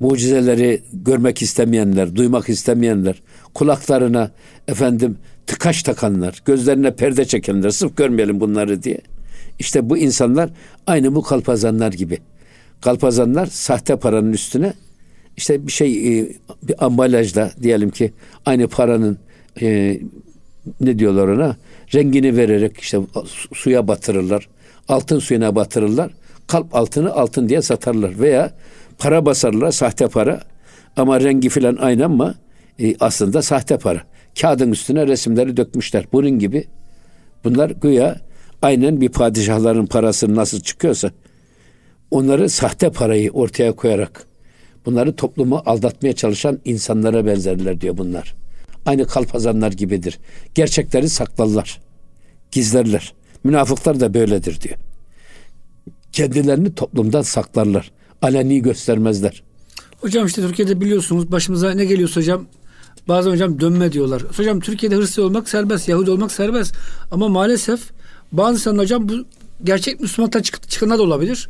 [0.00, 3.22] mucizeleri görmek istemeyenler, duymak istemeyenler,
[3.54, 4.30] kulaklarına
[4.68, 8.98] efendim tıkaş takanlar, gözlerine perde çekenler, sırf görmeyelim bunları diye.
[9.58, 10.50] İşte bu insanlar
[10.86, 12.18] aynı bu kalpazanlar gibi.
[12.80, 14.72] Kalpazanlar sahte paranın üstüne
[15.36, 16.28] işte bir şey e,
[16.62, 18.12] bir ambalajla diyelim ki
[18.46, 19.18] aynı paranın
[19.60, 20.00] e,
[20.80, 21.56] ne diyorlar ona
[21.94, 23.00] rengini vererek işte
[23.54, 24.48] suya batırırlar.
[24.88, 26.10] Altın suyuna batırırlar.
[26.46, 28.52] Kalp altını altın diye satarlar veya
[28.98, 30.40] para basarlar sahte para
[30.96, 32.34] ama rengi filan aynı ama
[32.78, 34.02] e, aslında sahte para.
[34.40, 36.04] Kağıdın üstüne resimleri dökmüşler.
[36.12, 36.64] Bunun gibi
[37.44, 38.20] bunlar güya
[38.62, 41.10] aynen bir padişahların parası nasıl çıkıyorsa
[42.10, 44.26] onları sahte parayı ortaya koyarak
[44.86, 48.34] bunları toplumu aldatmaya çalışan insanlara benzerler diyor bunlar.
[48.86, 50.18] Aynı kalpazanlar gibidir.
[50.54, 51.80] Gerçekleri saklarlar.
[52.52, 53.14] Gizlerler.
[53.44, 54.76] Münafıklar da böyledir diyor.
[56.12, 57.90] Kendilerini toplumdan saklarlar
[58.22, 59.42] aleni göstermezler.
[60.00, 62.46] Hocam işte Türkiye'de biliyorsunuz başımıza ne geliyorsa hocam
[63.08, 64.22] bazen hocam dönme diyorlar.
[64.36, 66.74] Hocam Türkiye'de Hristiyan olmak serbest, Yahudi olmak serbest.
[67.10, 67.80] Ama maalesef
[68.32, 69.12] bazı insanlar hocam bu
[69.64, 71.48] gerçek Müslümanlıktan çık çıkanlar da olabilir.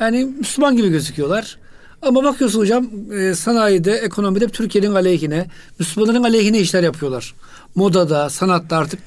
[0.00, 1.58] Yani Müslüman gibi gözüküyorlar.
[2.02, 5.46] Ama bakıyorsun hocam e, sanayide, ekonomide Türkiye'nin aleyhine,
[5.78, 7.34] Müslümanların aleyhine işler yapıyorlar.
[7.74, 9.00] Modada, sanatta artık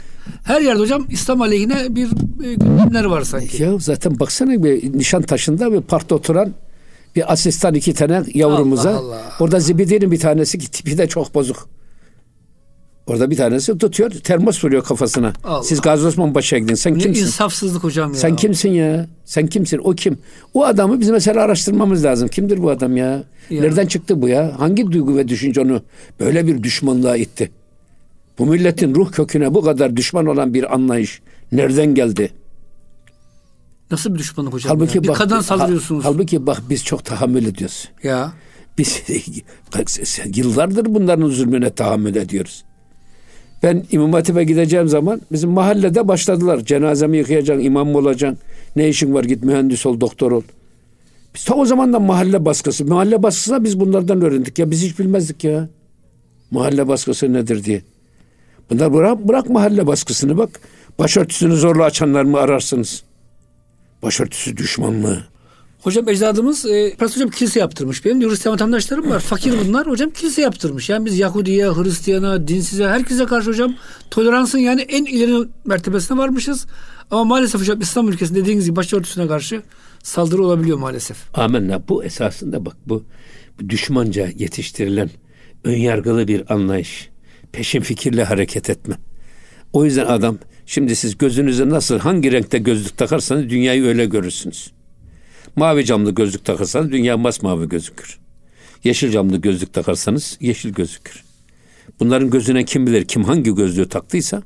[0.44, 2.08] her yerde hocam İslam aleyhine bir
[2.44, 3.64] e, gündemler var sanki.
[3.64, 6.54] Ya zaten baksana bir nişan taşında bir parkta oturan
[7.16, 8.90] bir asistan iki tane yavrumuza.
[8.90, 9.22] Allah Allah.
[9.40, 11.70] Orada Zibidi'nin bir tanesi ki tipi de çok bozuk.
[13.08, 15.34] Orada bir tanesi tutuyor, termos vuruyor kafasına.
[15.44, 15.64] Allah.
[15.64, 16.76] Siz Gazi Osman Paşa'ya gidin.
[16.76, 17.26] Sen ne kimsin?
[17.26, 18.16] insafsızlık hocam ya.
[18.20, 19.08] Sen kimsin ya?
[19.26, 19.78] Sen kimsin?
[19.84, 20.18] O kim?
[20.54, 22.28] O adamı biz mesela araştırmamız lazım.
[22.28, 23.24] Kimdir bu adam ya?
[23.50, 23.62] ya.
[23.62, 24.60] Nereden çıktı bu ya?
[24.60, 25.82] Hangi duygu ve düşünce onu
[26.20, 27.52] böyle bir düşmanlığa itti?
[28.40, 31.22] Bu milletin ruh köküne bu kadar düşman olan bir anlayış
[31.52, 32.30] nereden geldi?
[33.94, 34.70] Nasıl bir düşmanlık hocam?
[34.70, 35.04] Halbuki ya?
[35.04, 36.06] Bir bak, kadın saldırıyorsunuz.
[36.06, 37.90] halbuki bak biz çok tahammül ediyoruz.
[38.04, 38.34] Ya.
[38.78, 39.04] Biz
[40.36, 42.64] yıllardır bunların zulmüne tahammül ediyoruz.
[43.64, 46.60] Ben İmam Hatip'e gideceğim zaman bizim mahallede başladılar.
[46.60, 48.40] Cenazemi yıkayacaksın, imam mı olacaksın?
[48.76, 50.42] Ne işin var git mühendis ol, doktor ol.
[51.36, 52.86] Biz ta o zaman da mahalle baskısı.
[52.86, 54.60] Mahalle baskısına biz bunlardan öğrendik.
[54.60, 55.70] Ya biz hiç bilmezdik ya.
[56.52, 57.82] Mahalle baskısı nedir diye.
[58.70, 60.50] Bunlar bırak, bırak mahalle baskısını bak.
[61.00, 63.04] Başörtüsünü zorla açanlar mı ararsınız?
[64.04, 65.24] Başörtüsü düşmanlığı.
[65.82, 68.06] Hocam ecdadımız e, Pras hocam kilise yaptırmış.
[68.06, 69.20] Benim de Hristiyan vatandaşlarım var.
[69.20, 69.88] Fakir bunlar.
[69.88, 70.90] Hocam kilise yaptırmış.
[70.90, 73.76] Yani biz Yahudiye, Hristiyana, dinsize herkese karşı hocam
[74.12, 76.66] toleransın yani en ileri mertebesine varmışız.
[77.12, 79.62] Ama maalesef hocam İslam ülkesinde dediğiniz gibi başörtüsüne karşı
[80.04, 81.18] saldırı olabiliyor maalesef.
[81.38, 81.88] Amenna.
[81.88, 83.04] Bu esasında bak bu,
[83.60, 85.10] bu düşmanca yetiştirilen
[85.64, 87.10] önyargılı bir anlayış.
[87.52, 88.96] Peşin fikirle hareket etme.
[89.74, 94.72] O yüzden adam şimdi siz gözünüze nasıl hangi renkte gözlük takarsanız dünyayı öyle görürsünüz.
[95.56, 98.20] Mavi camlı gözlük takarsanız dünya masmavi gözükür.
[98.84, 101.24] Yeşil camlı gözlük takarsanız yeşil gözükür.
[102.00, 104.42] Bunların gözüne kim bilir kim hangi gözlüğü taktıysa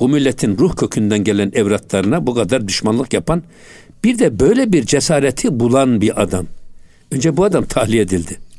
[0.00, 3.42] bu milletin ruh kökünden gelen evlatlarına bu kadar düşmanlık yapan
[4.04, 6.46] bir de böyle bir cesareti bulan bir adam.
[7.10, 8.49] Önce bu adam tahliye edildi.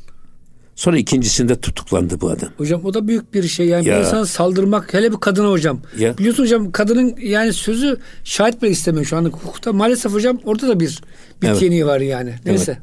[0.82, 2.48] Sonra ikincisinde tutuklandı bu adam.
[2.56, 3.66] Hocam o da büyük bir şey.
[3.66, 3.94] Yani ya.
[3.94, 5.80] bir insan saldırmak hele bir kadına hocam.
[5.98, 6.18] Ya.
[6.18, 9.72] Biliyorsun hocam kadının yani sözü şahit bile istemiyor şu anda hukukta.
[9.72, 11.02] Maalesef hocam orada da bir
[11.42, 11.86] bir evet.
[11.86, 12.34] var yani.
[12.44, 12.72] Neyse.
[12.72, 12.82] Evet.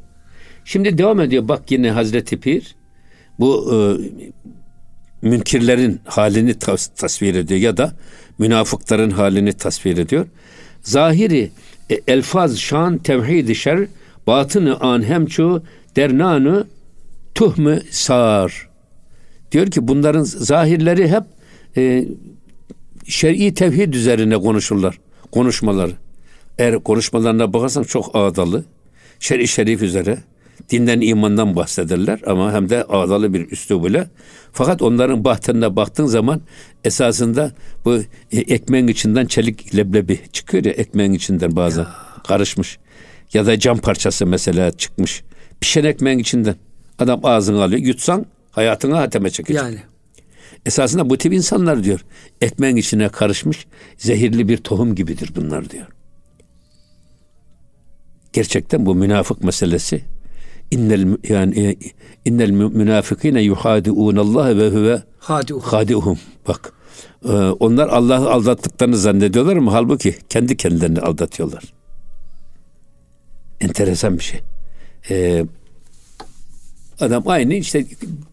[0.64, 2.76] Şimdi devam ediyor bak yine Hazreti Pir
[3.38, 3.76] bu e,
[5.26, 7.92] münkirlerin halini tas- tasvir ediyor ya da
[8.38, 10.26] münafıkların halini tasvir ediyor.
[10.82, 11.50] Zahiri
[11.90, 13.86] e, elfaz şan tevhid şer
[14.26, 15.62] batını an hemçu
[15.96, 16.66] dernanı
[17.34, 18.68] tuhmu sar.
[19.52, 21.22] Diyor ki bunların zahirleri hep
[21.76, 22.08] e,
[23.06, 24.98] şer'i tevhid üzerine konuşurlar.
[25.32, 25.92] Konuşmaları.
[26.58, 28.64] Eğer konuşmalarına bakarsan çok ağdalı.
[29.20, 30.18] Şer'i şerif üzere.
[30.70, 34.06] Dinden imandan bahsederler ama hem de ağdalı bir üslubuyla.
[34.52, 36.40] Fakat onların bahtına baktığın zaman
[36.84, 37.52] esasında
[37.84, 37.94] bu
[38.32, 41.86] e, ekmeğin içinden çelik leblebi çıkıyor ya ekmeğin içinden bazen
[42.28, 42.78] karışmış.
[43.32, 45.22] Ya da cam parçası mesela çıkmış.
[45.60, 46.54] Pişen ekmeğin içinden.
[47.00, 47.80] Adam ağzını alıyor.
[47.80, 49.62] Yutsan hayatına hateme çekecek.
[49.62, 49.78] Yani.
[50.66, 52.04] Esasında bu tip insanlar diyor
[52.40, 53.66] ekmeğin içine karışmış
[53.98, 55.86] zehirli bir tohum gibidir bunlar diyor.
[58.32, 60.04] Gerçekten bu münafık meselesi
[60.70, 61.76] innel yani e,
[62.24, 65.72] innel münafikine yuhadiun Allah ve huve Hadi uhu.
[65.72, 66.18] hadiuhum.
[66.48, 66.72] Bak
[67.24, 71.64] e, onlar Allah'ı aldattıklarını zannediyorlar ama halbuki kendi kendilerini aldatıyorlar.
[73.60, 74.40] Enteresan bir şey.
[75.10, 75.44] E,
[77.00, 77.86] adam aynı işte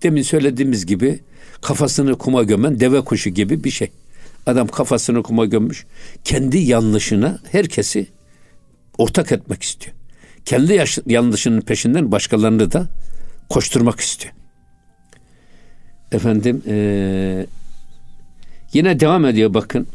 [0.04, 1.20] demin söylediğimiz gibi
[1.62, 3.92] kafasını kuma gömen deve kuşu gibi bir şey.
[4.46, 5.86] Adam kafasını kuma gömmüş.
[6.24, 8.08] Kendi yanlışına herkesi
[8.98, 9.96] ortak etmek istiyor.
[10.46, 12.88] Kendi yaş- yanlışının peşinden başkalarını da
[13.50, 14.34] koşturmak istiyor.
[16.12, 17.46] Efendim eee,
[18.74, 19.88] yine devam ediyor bakın.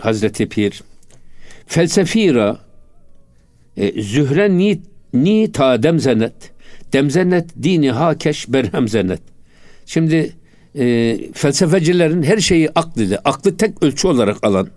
[0.00, 0.82] Hazreti Pir.
[1.66, 2.58] Felsefira
[3.76, 4.80] e, zühre ni,
[5.14, 6.32] ni ta demzenet
[6.92, 9.20] demzenet dini hakeş berhemzenet.
[9.86, 10.32] Şimdi
[10.78, 14.68] e, felsefecilerin her şeyi aklı ile, aklı tek ölçü olarak alan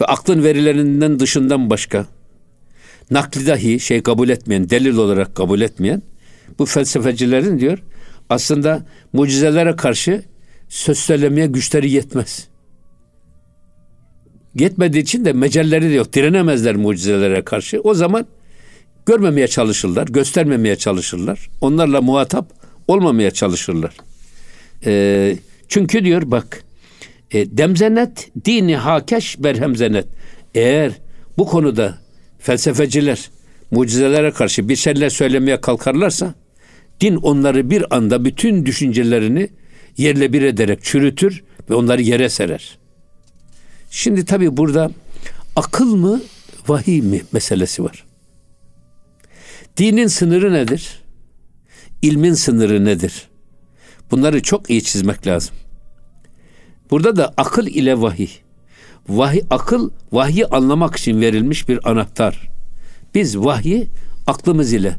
[0.00, 2.06] ve aklın verilerinden dışından başka
[3.10, 6.02] nakli dahi şey kabul etmeyen, delil olarak kabul etmeyen
[6.58, 7.78] bu felsefecilerin diyor
[8.30, 10.22] aslında mucizelere karşı
[10.68, 12.48] söz söylemeye güçleri yetmez.
[14.54, 16.12] Yetmediği için de mecelleri de yok.
[16.12, 17.80] Direnemezler mucizelere karşı.
[17.80, 18.26] O zaman
[19.06, 21.48] görmemeye çalışırlar, göstermemeye çalışırlar.
[21.60, 22.52] Onlarla muhatap
[22.88, 23.96] olmamaya çalışırlar.
[24.86, 25.36] Ee,
[25.68, 26.64] çünkü diyor bak
[27.30, 30.06] e, demzenet dini hakeş berhemzenet.
[30.54, 30.92] Eğer
[31.38, 31.98] bu konuda
[32.38, 33.30] felsefeciler
[33.70, 36.34] mucizelere karşı bir şeyler söylemeye kalkarlarsa
[37.00, 39.48] din onları bir anda bütün düşüncelerini
[39.96, 42.78] yerle bir ederek çürütür ve onları yere serer.
[43.90, 44.90] Şimdi tabi burada
[45.56, 46.22] akıl mı
[46.68, 48.04] vahiy mi meselesi var.
[49.76, 51.02] Dinin sınırı nedir?
[52.02, 53.28] İlmin sınırı nedir?
[54.10, 55.54] Bunları çok iyi çizmek lazım.
[56.90, 58.28] Burada da akıl ile vahiy.
[59.08, 62.48] Vahiy akıl vahyi anlamak için verilmiş bir anahtar.
[63.14, 63.88] Biz vahyi
[64.26, 64.96] aklımız ile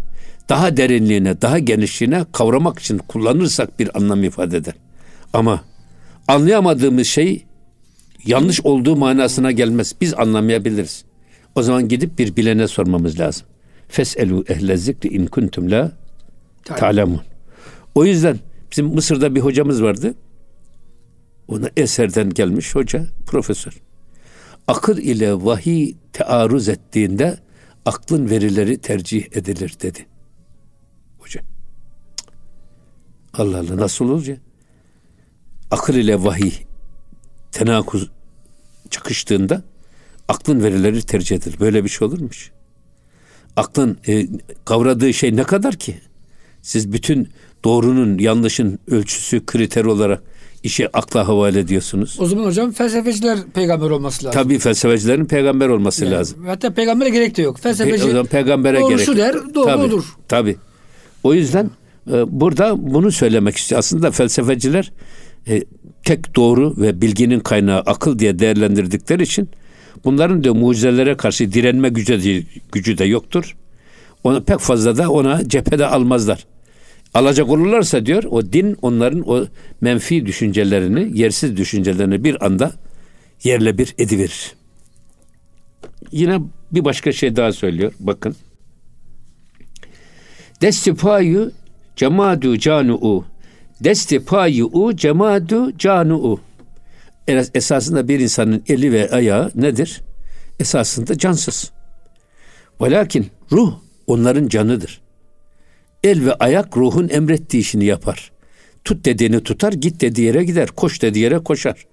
[0.49, 4.73] daha derinliğine, daha genişliğine kavramak için kullanırsak bir anlam ifade eder.
[5.33, 5.63] Ama
[6.27, 7.45] anlayamadığımız şey
[8.25, 9.95] yanlış olduğu manasına gelmez.
[10.01, 11.05] Biz anlamayabiliriz.
[11.55, 13.47] O zaman gidip bir bilene sormamız lazım.
[13.93, 15.91] Feselu ehle zikri in kuntum la
[16.63, 17.21] ta'lemun.
[17.95, 18.39] O yüzden
[18.71, 20.13] bizim Mısır'da bir hocamız vardı.
[21.47, 23.81] Ona eserden gelmiş hoca, profesör.
[24.67, 27.37] Akıl ile vahiy tearruz ettiğinde
[27.85, 30.05] aklın verileri tercih edilir dedi.
[31.19, 31.41] Hoca.
[33.33, 34.39] Allah Allah nasıl olacak?
[35.71, 36.53] Akıl ile vahiy
[37.51, 38.11] tenakuz
[38.89, 39.63] çıkıştığında
[40.27, 41.59] aklın verileri tercih edilir.
[41.59, 42.51] Böyle bir şey olurmuş.
[43.57, 44.27] Aklın e,
[44.65, 45.95] kavradığı şey ne kadar ki?
[46.61, 47.27] Siz bütün
[47.63, 50.23] doğrunun, yanlışın ölçüsü, kriter olarak
[50.63, 52.17] işi akla havale ediyorsunuz.
[52.19, 54.41] O zaman hocam felsefeciler peygamber olması lazım.
[54.41, 56.45] Tabii felsefecilerin peygamber olması Yani lazım.
[56.45, 57.59] Hatta peygambere gerek de yok.
[57.59, 59.05] Felsefeci Pe- o zaman peygambere gerek.
[59.05, 60.03] şu der, doğru Tabii, odur.
[60.27, 60.55] Tabii.
[61.23, 61.69] O yüzden
[62.11, 63.79] e, burada bunu söylemek istiyor.
[63.79, 64.91] Aslında felsefeciler
[65.47, 65.63] e,
[66.03, 69.49] tek doğru ve bilginin kaynağı akıl diye değerlendirdikleri için
[70.05, 73.55] bunların da mucizelere karşı direnme gücü de, gücü de yoktur.
[74.23, 76.45] Onu pek fazla da ona cephede almazlar.
[77.13, 79.45] Alacak olurlarsa diyor o din onların o
[79.81, 82.71] menfi düşüncelerini, yersiz düşüncelerini bir anda
[83.43, 84.53] yerle bir ediverir.
[86.11, 86.39] Yine
[86.71, 87.93] bir başka şey daha söylüyor.
[87.99, 88.35] Bakın.
[90.61, 91.51] Desti payu
[91.95, 93.25] cemadu canu'u.
[93.83, 96.39] Desti payu cemadu canu'u.
[97.27, 100.01] Es- Esasında bir insanın eli ve ayağı nedir?
[100.59, 101.71] Esasında cansız.
[102.81, 105.01] Velakin ruh onların canıdır.
[106.03, 108.31] El ve ayak ruhun emrettiği işini yapar.
[108.83, 111.85] Tut dediğini tutar, git dediği yere gider, koş dediği yere koşar.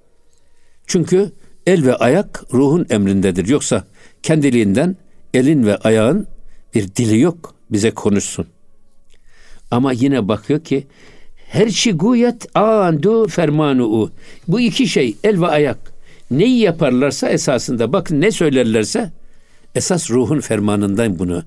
[0.86, 1.32] Çünkü
[1.66, 3.48] el ve ayak ruhun emrindedir.
[3.48, 3.84] Yoksa
[4.22, 4.96] kendiliğinden
[5.34, 6.26] elin ve ayağın
[6.74, 8.46] bir dili yok, bize konuşsun.
[9.70, 10.86] Ama yine bakıyor ki
[11.50, 14.10] her şey guyet andu fermanu.
[14.48, 15.92] Bu iki şey el ve ayak.
[16.30, 19.12] Neyi yaparlarsa esasında bakın ne söylerlerse
[19.74, 21.42] esas ruhun fermanından bunu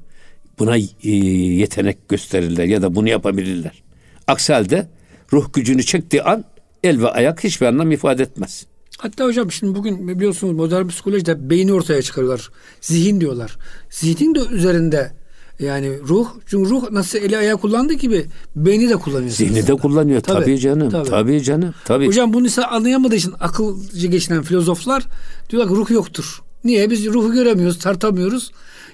[0.60, 3.84] buna e, yetenek gösterirler ya da bunu yapabilirler.
[4.28, 4.88] Aksi halde
[5.34, 6.44] ruh gücünü çektiği an
[6.84, 8.66] el ve ayak hiçbir anlam ifade etmez.
[8.98, 12.50] Hatta hocam şimdi bugün biliyorsunuz modern psikolojide beyni ortaya çıkarıyorlar.
[12.82, 13.58] Zihin diyorlar.
[13.90, 15.12] Zihnin de üzerinde
[15.60, 18.26] yani ruh çünkü ruh nasıl eli ayağı kullandığı gibi
[18.56, 19.32] beyni de kullanıyor.
[19.32, 20.90] Zihni de kullanıyor tabii, tabii canım.
[20.90, 21.10] Tabii.
[21.10, 21.74] tabii canım.
[21.86, 22.08] Tabii.
[22.08, 25.04] Hocam bunu ise anlayamadığı için akılcı geçinen filozoflar
[25.50, 26.42] diyorlar ki ruh yoktur.
[26.64, 26.90] Niye?
[26.90, 28.52] Biz ruhu göremiyoruz, tartamıyoruz.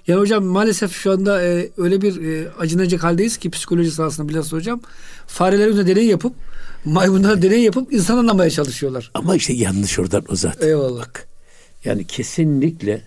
[0.08, 4.58] Yani hocam maalesef şu anda e, öyle bir e, acınacak haldeyiz ki psikoloji sahasında bilhassa
[4.58, 4.82] hocam
[5.28, 6.34] fareler üzerinde deney yapıp
[6.86, 9.12] maymunlara deney yapıp insan anlamaya çalışıyorlar.
[9.14, 10.68] Ama işte yanlış oradan o zaten.
[10.68, 11.00] Eyvallah.
[11.00, 11.28] Bak,
[11.86, 13.02] yani kesinlikle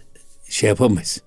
[0.48, 1.20] şey yapamayız.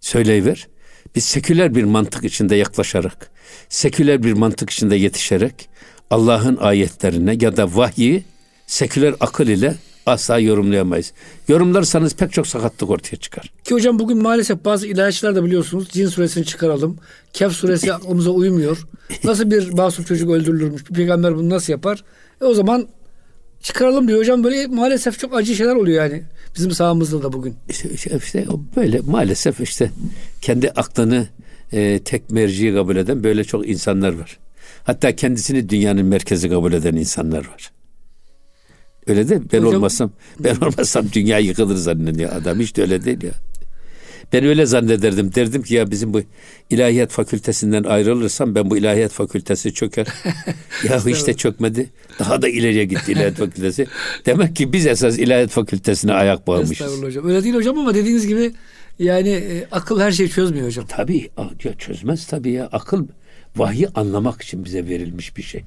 [0.00, 0.68] Söyleyiver.
[1.14, 3.30] Biz seküler bir mantık içinde yaklaşarak,
[3.68, 5.68] seküler bir mantık içinde yetişerek
[6.10, 8.24] Allah'ın ayetlerine ya da vahyi
[8.66, 9.74] seküler akıl ile
[10.06, 11.12] asla yorumlayamayız.
[11.48, 13.52] Yorumlarsanız pek çok sakatlık ortaya çıkar.
[13.64, 16.98] Ki hocam bugün maalesef bazı ilahiyatçılar da biliyorsunuz cin suresini çıkaralım.
[17.32, 18.86] Kehf suresi aklımıza uymuyor.
[19.24, 20.90] Nasıl bir masum çocuk öldürülürmüş?
[20.90, 22.04] Bir peygamber bunu nasıl yapar?
[22.40, 22.88] E o zaman
[23.62, 26.22] çıkaralım diyor hocam böyle maalesef çok acı şeyler oluyor yani
[26.56, 27.54] bizim sahamızda da bugün.
[27.68, 28.46] İşte, işte
[28.76, 29.90] böyle maalesef işte
[30.40, 31.28] kendi aklını
[31.72, 34.38] e, tek merci kabul eden böyle çok insanlar var.
[34.84, 37.70] Hatta kendisini dünyanın merkezi kabul eden insanlar var.
[39.06, 40.10] Öyle de ben Hocam, olmasam
[40.40, 43.32] ben olmasam dünya yıkılır zannediyor adam hiç de öyle değil ya.
[44.32, 45.34] Ben öyle zannederdim.
[45.34, 46.22] Derdim ki ya bizim bu
[46.70, 50.06] ilahiyat fakültesinden ayrılırsam ben bu ilahiyat fakültesi çöker.
[50.88, 51.90] ya hiç de çökmedi.
[52.18, 53.86] Daha da ileriye gitti ilahiyat fakültesi.
[54.26, 56.72] Demek ki biz esas ilahiyat fakültesine ayak bağlamışız.
[56.72, 57.28] Estağfurullah hocam.
[57.28, 58.52] Öyle değil hocam ama dediğiniz gibi
[58.98, 60.84] yani e, akıl her şeyi çözmüyor hocam.
[60.88, 61.30] Tabii
[61.64, 62.68] ya çözmez tabii ya.
[62.72, 63.06] Akıl
[63.56, 65.62] vahyi anlamak için bize verilmiş bir şey.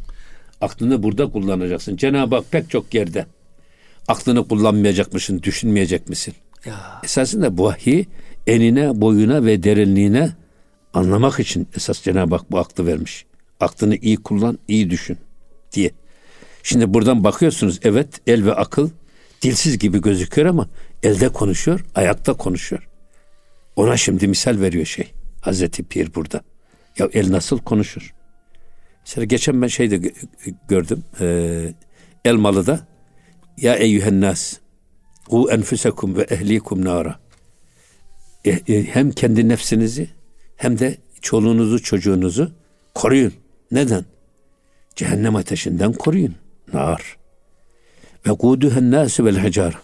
[0.62, 1.96] Aklını burada kullanacaksın.
[1.96, 3.26] Cenab-ı Hak pek çok yerde
[4.08, 6.34] aklını kullanmayacak mısın, düşünmeyecek misin?
[6.66, 7.02] Ya.
[7.04, 8.06] Esasında bu vahiy
[8.48, 10.30] enine, boyuna ve derinliğine
[10.94, 13.26] anlamak için esas Cenab-ı Hak bu aklı vermiş.
[13.60, 15.18] Aklını iyi kullan, iyi düşün
[15.72, 15.92] diye.
[16.64, 18.90] Şimdi buradan bakıyorsunuz evet el ve akıl
[19.42, 20.70] dilsiz gibi gözüküyor ama
[21.04, 22.88] elde konuşuyor, ayakta konuşuyor.
[23.76, 25.12] Ona şimdi misal veriyor şey.
[25.42, 26.42] Hazreti Pir burada.
[26.98, 28.14] Ya el nasıl konuşur?
[29.06, 30.14] Mesela geçen ben şeyde
[30.68, 31.04] gördüm.
[31.22, 31.74] E,
[32.26, 32.88] Elmalı'da
[33.58, 34.54] ya eyyühen nas
[35.30, 37.20] u enfusekum ve ehlikum nara.
[38.46, 40.10] E, e, hem kendi nefsinizi
[40.56, 42.52] hem de çoluğunuzu çocuğunuzu
[42.96, 43.34] koruyun.
[43.72, 44.06] Neden?
[44.96, 46.36] Cehennem ateşinden koruyun.
[46.74, 47.18] Nar.
[48.28, 49.78] Ve kuduhen nasu vel hacar.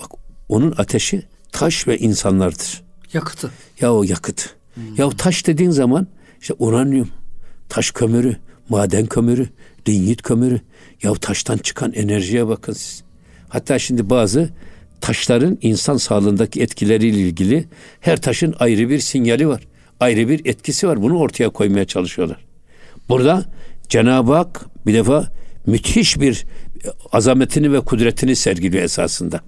[0.00, 0.10] Bak
[0.48, 1.22] onun ateşi
[1.52, 2.84] taş ve insanlardır.
[3.12, 3.50] Yakıtı.
[3.80, 4.54] Ya o yakıt.
[4.74, 4.94] Hmm.
[4.96, 6.06] Ya taş dediğin zaman
[6.40, 7.08] işte uranyum,
[7.68, 8.36] taş kömürü,
[8.68, 9.48] maden kömürü,
[9.88, 10.60] linyit kömürü.
[11.02, 13.03] Ya taştan çıkan enerjiye bakın siz.
[13.54, 14.50] Hatta şimdi bazı
[15.00, 17.64] taşların insan sağlığındaki etkileriyle ilgili
[18.00, 19.62] her taşın ayrı bir sinyali var.
[20.00, 21.02] Ayrı bir etkisi var.
[21.02, 22.44] Bunu ortaya koymaya çalışıyorlar.
[23.08, 23.44] Burada
[23.88, 25.28] Cenab-ı Hak bir defa
[25.66, 26.44] müthiş bir
[27.12, 29.40] azametini ve kudretini sergiliyor esasında.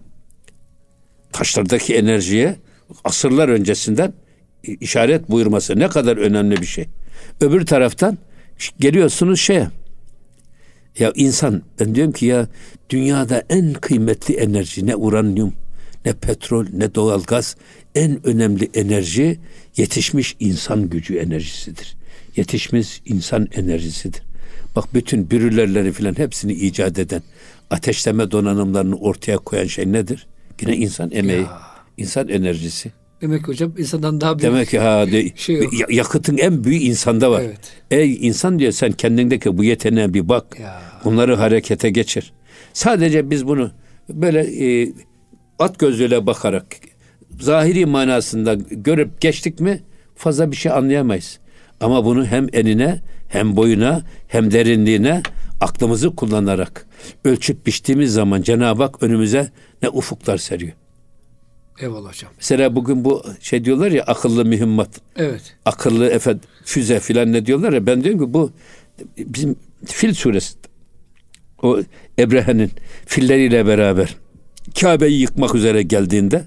[1.33, 2.57] Taşlardaki enerjiye
[3.05, 4.13] asırlar öncesinden
[4.63, 6.87] işaret buyurması ne kadar önemli bir şey.
[7.41, 8.19] Öbür taraftan
[8.81, 9.69] geliyorsunuz şeye.
[10.99, 12.49] Ya insan ben diyorum ki ya
[12.91, 15.53] dünyada en kıymetli enerji ne uranyum
[16.05, 17.57] ne petrol ne doğalgaz
[17.95, 19.39] en önemli enerji
[19.77, 21.97] yetişmiş insan gücü enerjisidir.
[22.37, 24.23] Yetişmiş insan enerjisidir.
[24.77, 27.23] Bak bütün bürülerleri filan hepsini icat eden
[27.71, 30.27] ateşleme donanımlarını ortaya koyan şey nedir?
[30.61, 31.61] Yine insan emeği, ya.
[31.97, 32.93] insan enerjisi.
[33.21, 35.73] Demek ki hocam insandan daha büyük Demek ki ha de, şey yok.
[35.95, 37.41] yakıtın en büyük insanda var.
[37.41, 37.73] Evet.
[37.91, 40.61] Ey insan diyor sen kendindeki bu yeteneğe bir bak.
[40.61, 40.83] Ya.
[41.05, 42.33] Bunları harekete geçir.
[42.73, 43.71] Sadece biz bunu
[44.09, 44.93] böyle e,
[45.59, 46.67] at gözüyle bakarak
[47.41, 49.81] zahiri manasında görüp geçtik mi
[50.15, 51.39] fazla bir şey anlayamayız.
[51.81, 55.23] Ama bunu hem enine hem boyuna hem derinliğine
[55.61, 56.87] aklımızı kullanarak
[57.25, 59.51] ölçüp biçtiğimiz zaman Cenab-ı Hak önümüze
[59.83, 60.73] ne ufuklar seriyor.
[61.79, 62.33] Eyvallah hocam.
[62.37, 65.01] Mesela bugün bu şey diyorlar ya akıllı mühimmat.
[65.17, 65.57] Evet.
[65.65, 68.51] Akıllı efendim füze filan ne diyorlar ya ben diyorum ki bu
[69.19, 70.55] bizim Fil suresi
[71.63, 71.81] o
[72.19, 72.71] Ebrehe'nin
[73.07, 74.17] filleriyle beraber
[74.81, 76.45] Kabe'yi yıkmak üzere geldiğinde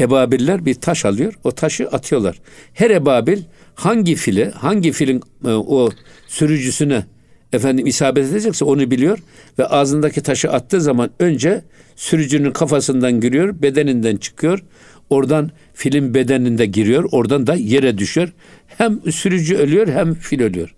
[0.00, 1.34] Ebabiller bir taş alıyor.
[1.44, 2.40] O taşı atıyorlar.
[2.74, 3.42] Her Ebabil
[3.74, 5.90] hangi fili, hangi filin e, o
[6.26, 7.06] sürücüsüne
[7.54, 9.18] efendim isabet edecekse onu biliyor
[9.58, 11.62] ve ağzındaki taşı attığı zaman önce
[11.96, 14.64] sürücünün kafasından giriyor, bedeninden çıkıyor.
[15.10, 17.08] Oradan film bedeninde giriyor.
[17.12, 18.32] Oradan da yere düşüyor.
[18.66, 20.74] Hem sürücü ölüyor hem fil ölüyor.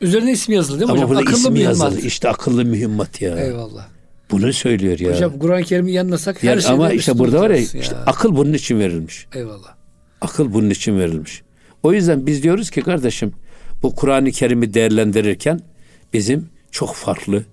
[0.00, 1.22] Üzerine ismi yazılı değil mi Ama hocam?
[1.22, 1.92] Akıllı ismi mühimmat.
[1.92, 2.00] yazılı.
[2.00, 3.38] İşte akıllı mühimmat ya.
[3.38, 3.88] Eyvallah.
[4.30, 5.12] Bunu söylüyor ya.
[5.14, 8.36] Hocam Kur'an-ı Kerim'i yanmasak her yani şeyden ama işte burada var ya, olacağız işte akıl
[8.36, 9.26] bunun için verilmiş.
[9.34, 9.74] Eyvallah.
[10.20, 11.42] Akıl bunun için verilmiş.
[11.82, 13.32] O yüzden biz diyoruz ki kardeşim
[13.82, 15.60] bu Kur'an-ı Kerim'i değerlendirirken
[16.12, 17.44] bizim çok farklı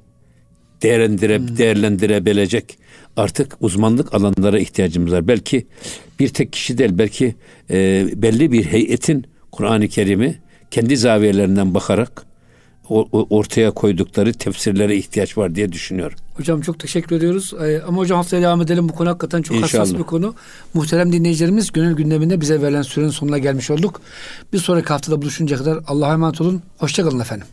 [0.82, 1.58] değerlendire, Hmm.
[1.58, 2.78] değerlendirebilecek
[3.18, 5.28] artık uzmanlık alanlara ihtiyacımız var.
[5.28, 5.68] Belki
[6.20, 7.36] bir tek kişi değil belki
[7.70, 10.40] e, belli bir heyetin Kur'an-ı Kerim'i
[10.72, 12.26] kendi zaviyelerinden bakarak
[12.90, 16.18] o, o- ortaya koydukları tefsirlere ihtiyaç var diye düşünüyorum.
[16.34, 17.54] Hocam çok teşekkür ediyoruz.
[17.64, 18.90] Ee, ama hocam haftaya devam edelim.
[18.90, 20.00] Bu konu hakikaten çok hassas İnşallah.
[20.00, 20.36] bir konu.
[20.74, 24.02] Muhterem dinleyicilerimiz gönül gündeminde bize verilen sürenin sonuna gelmiş olduk.
[24.54, 26.62] Bir sonraki haftada buluşuncaya kadar Allah'a emanet olun.
[26.78, 27.48] Hoşçakalın efendim.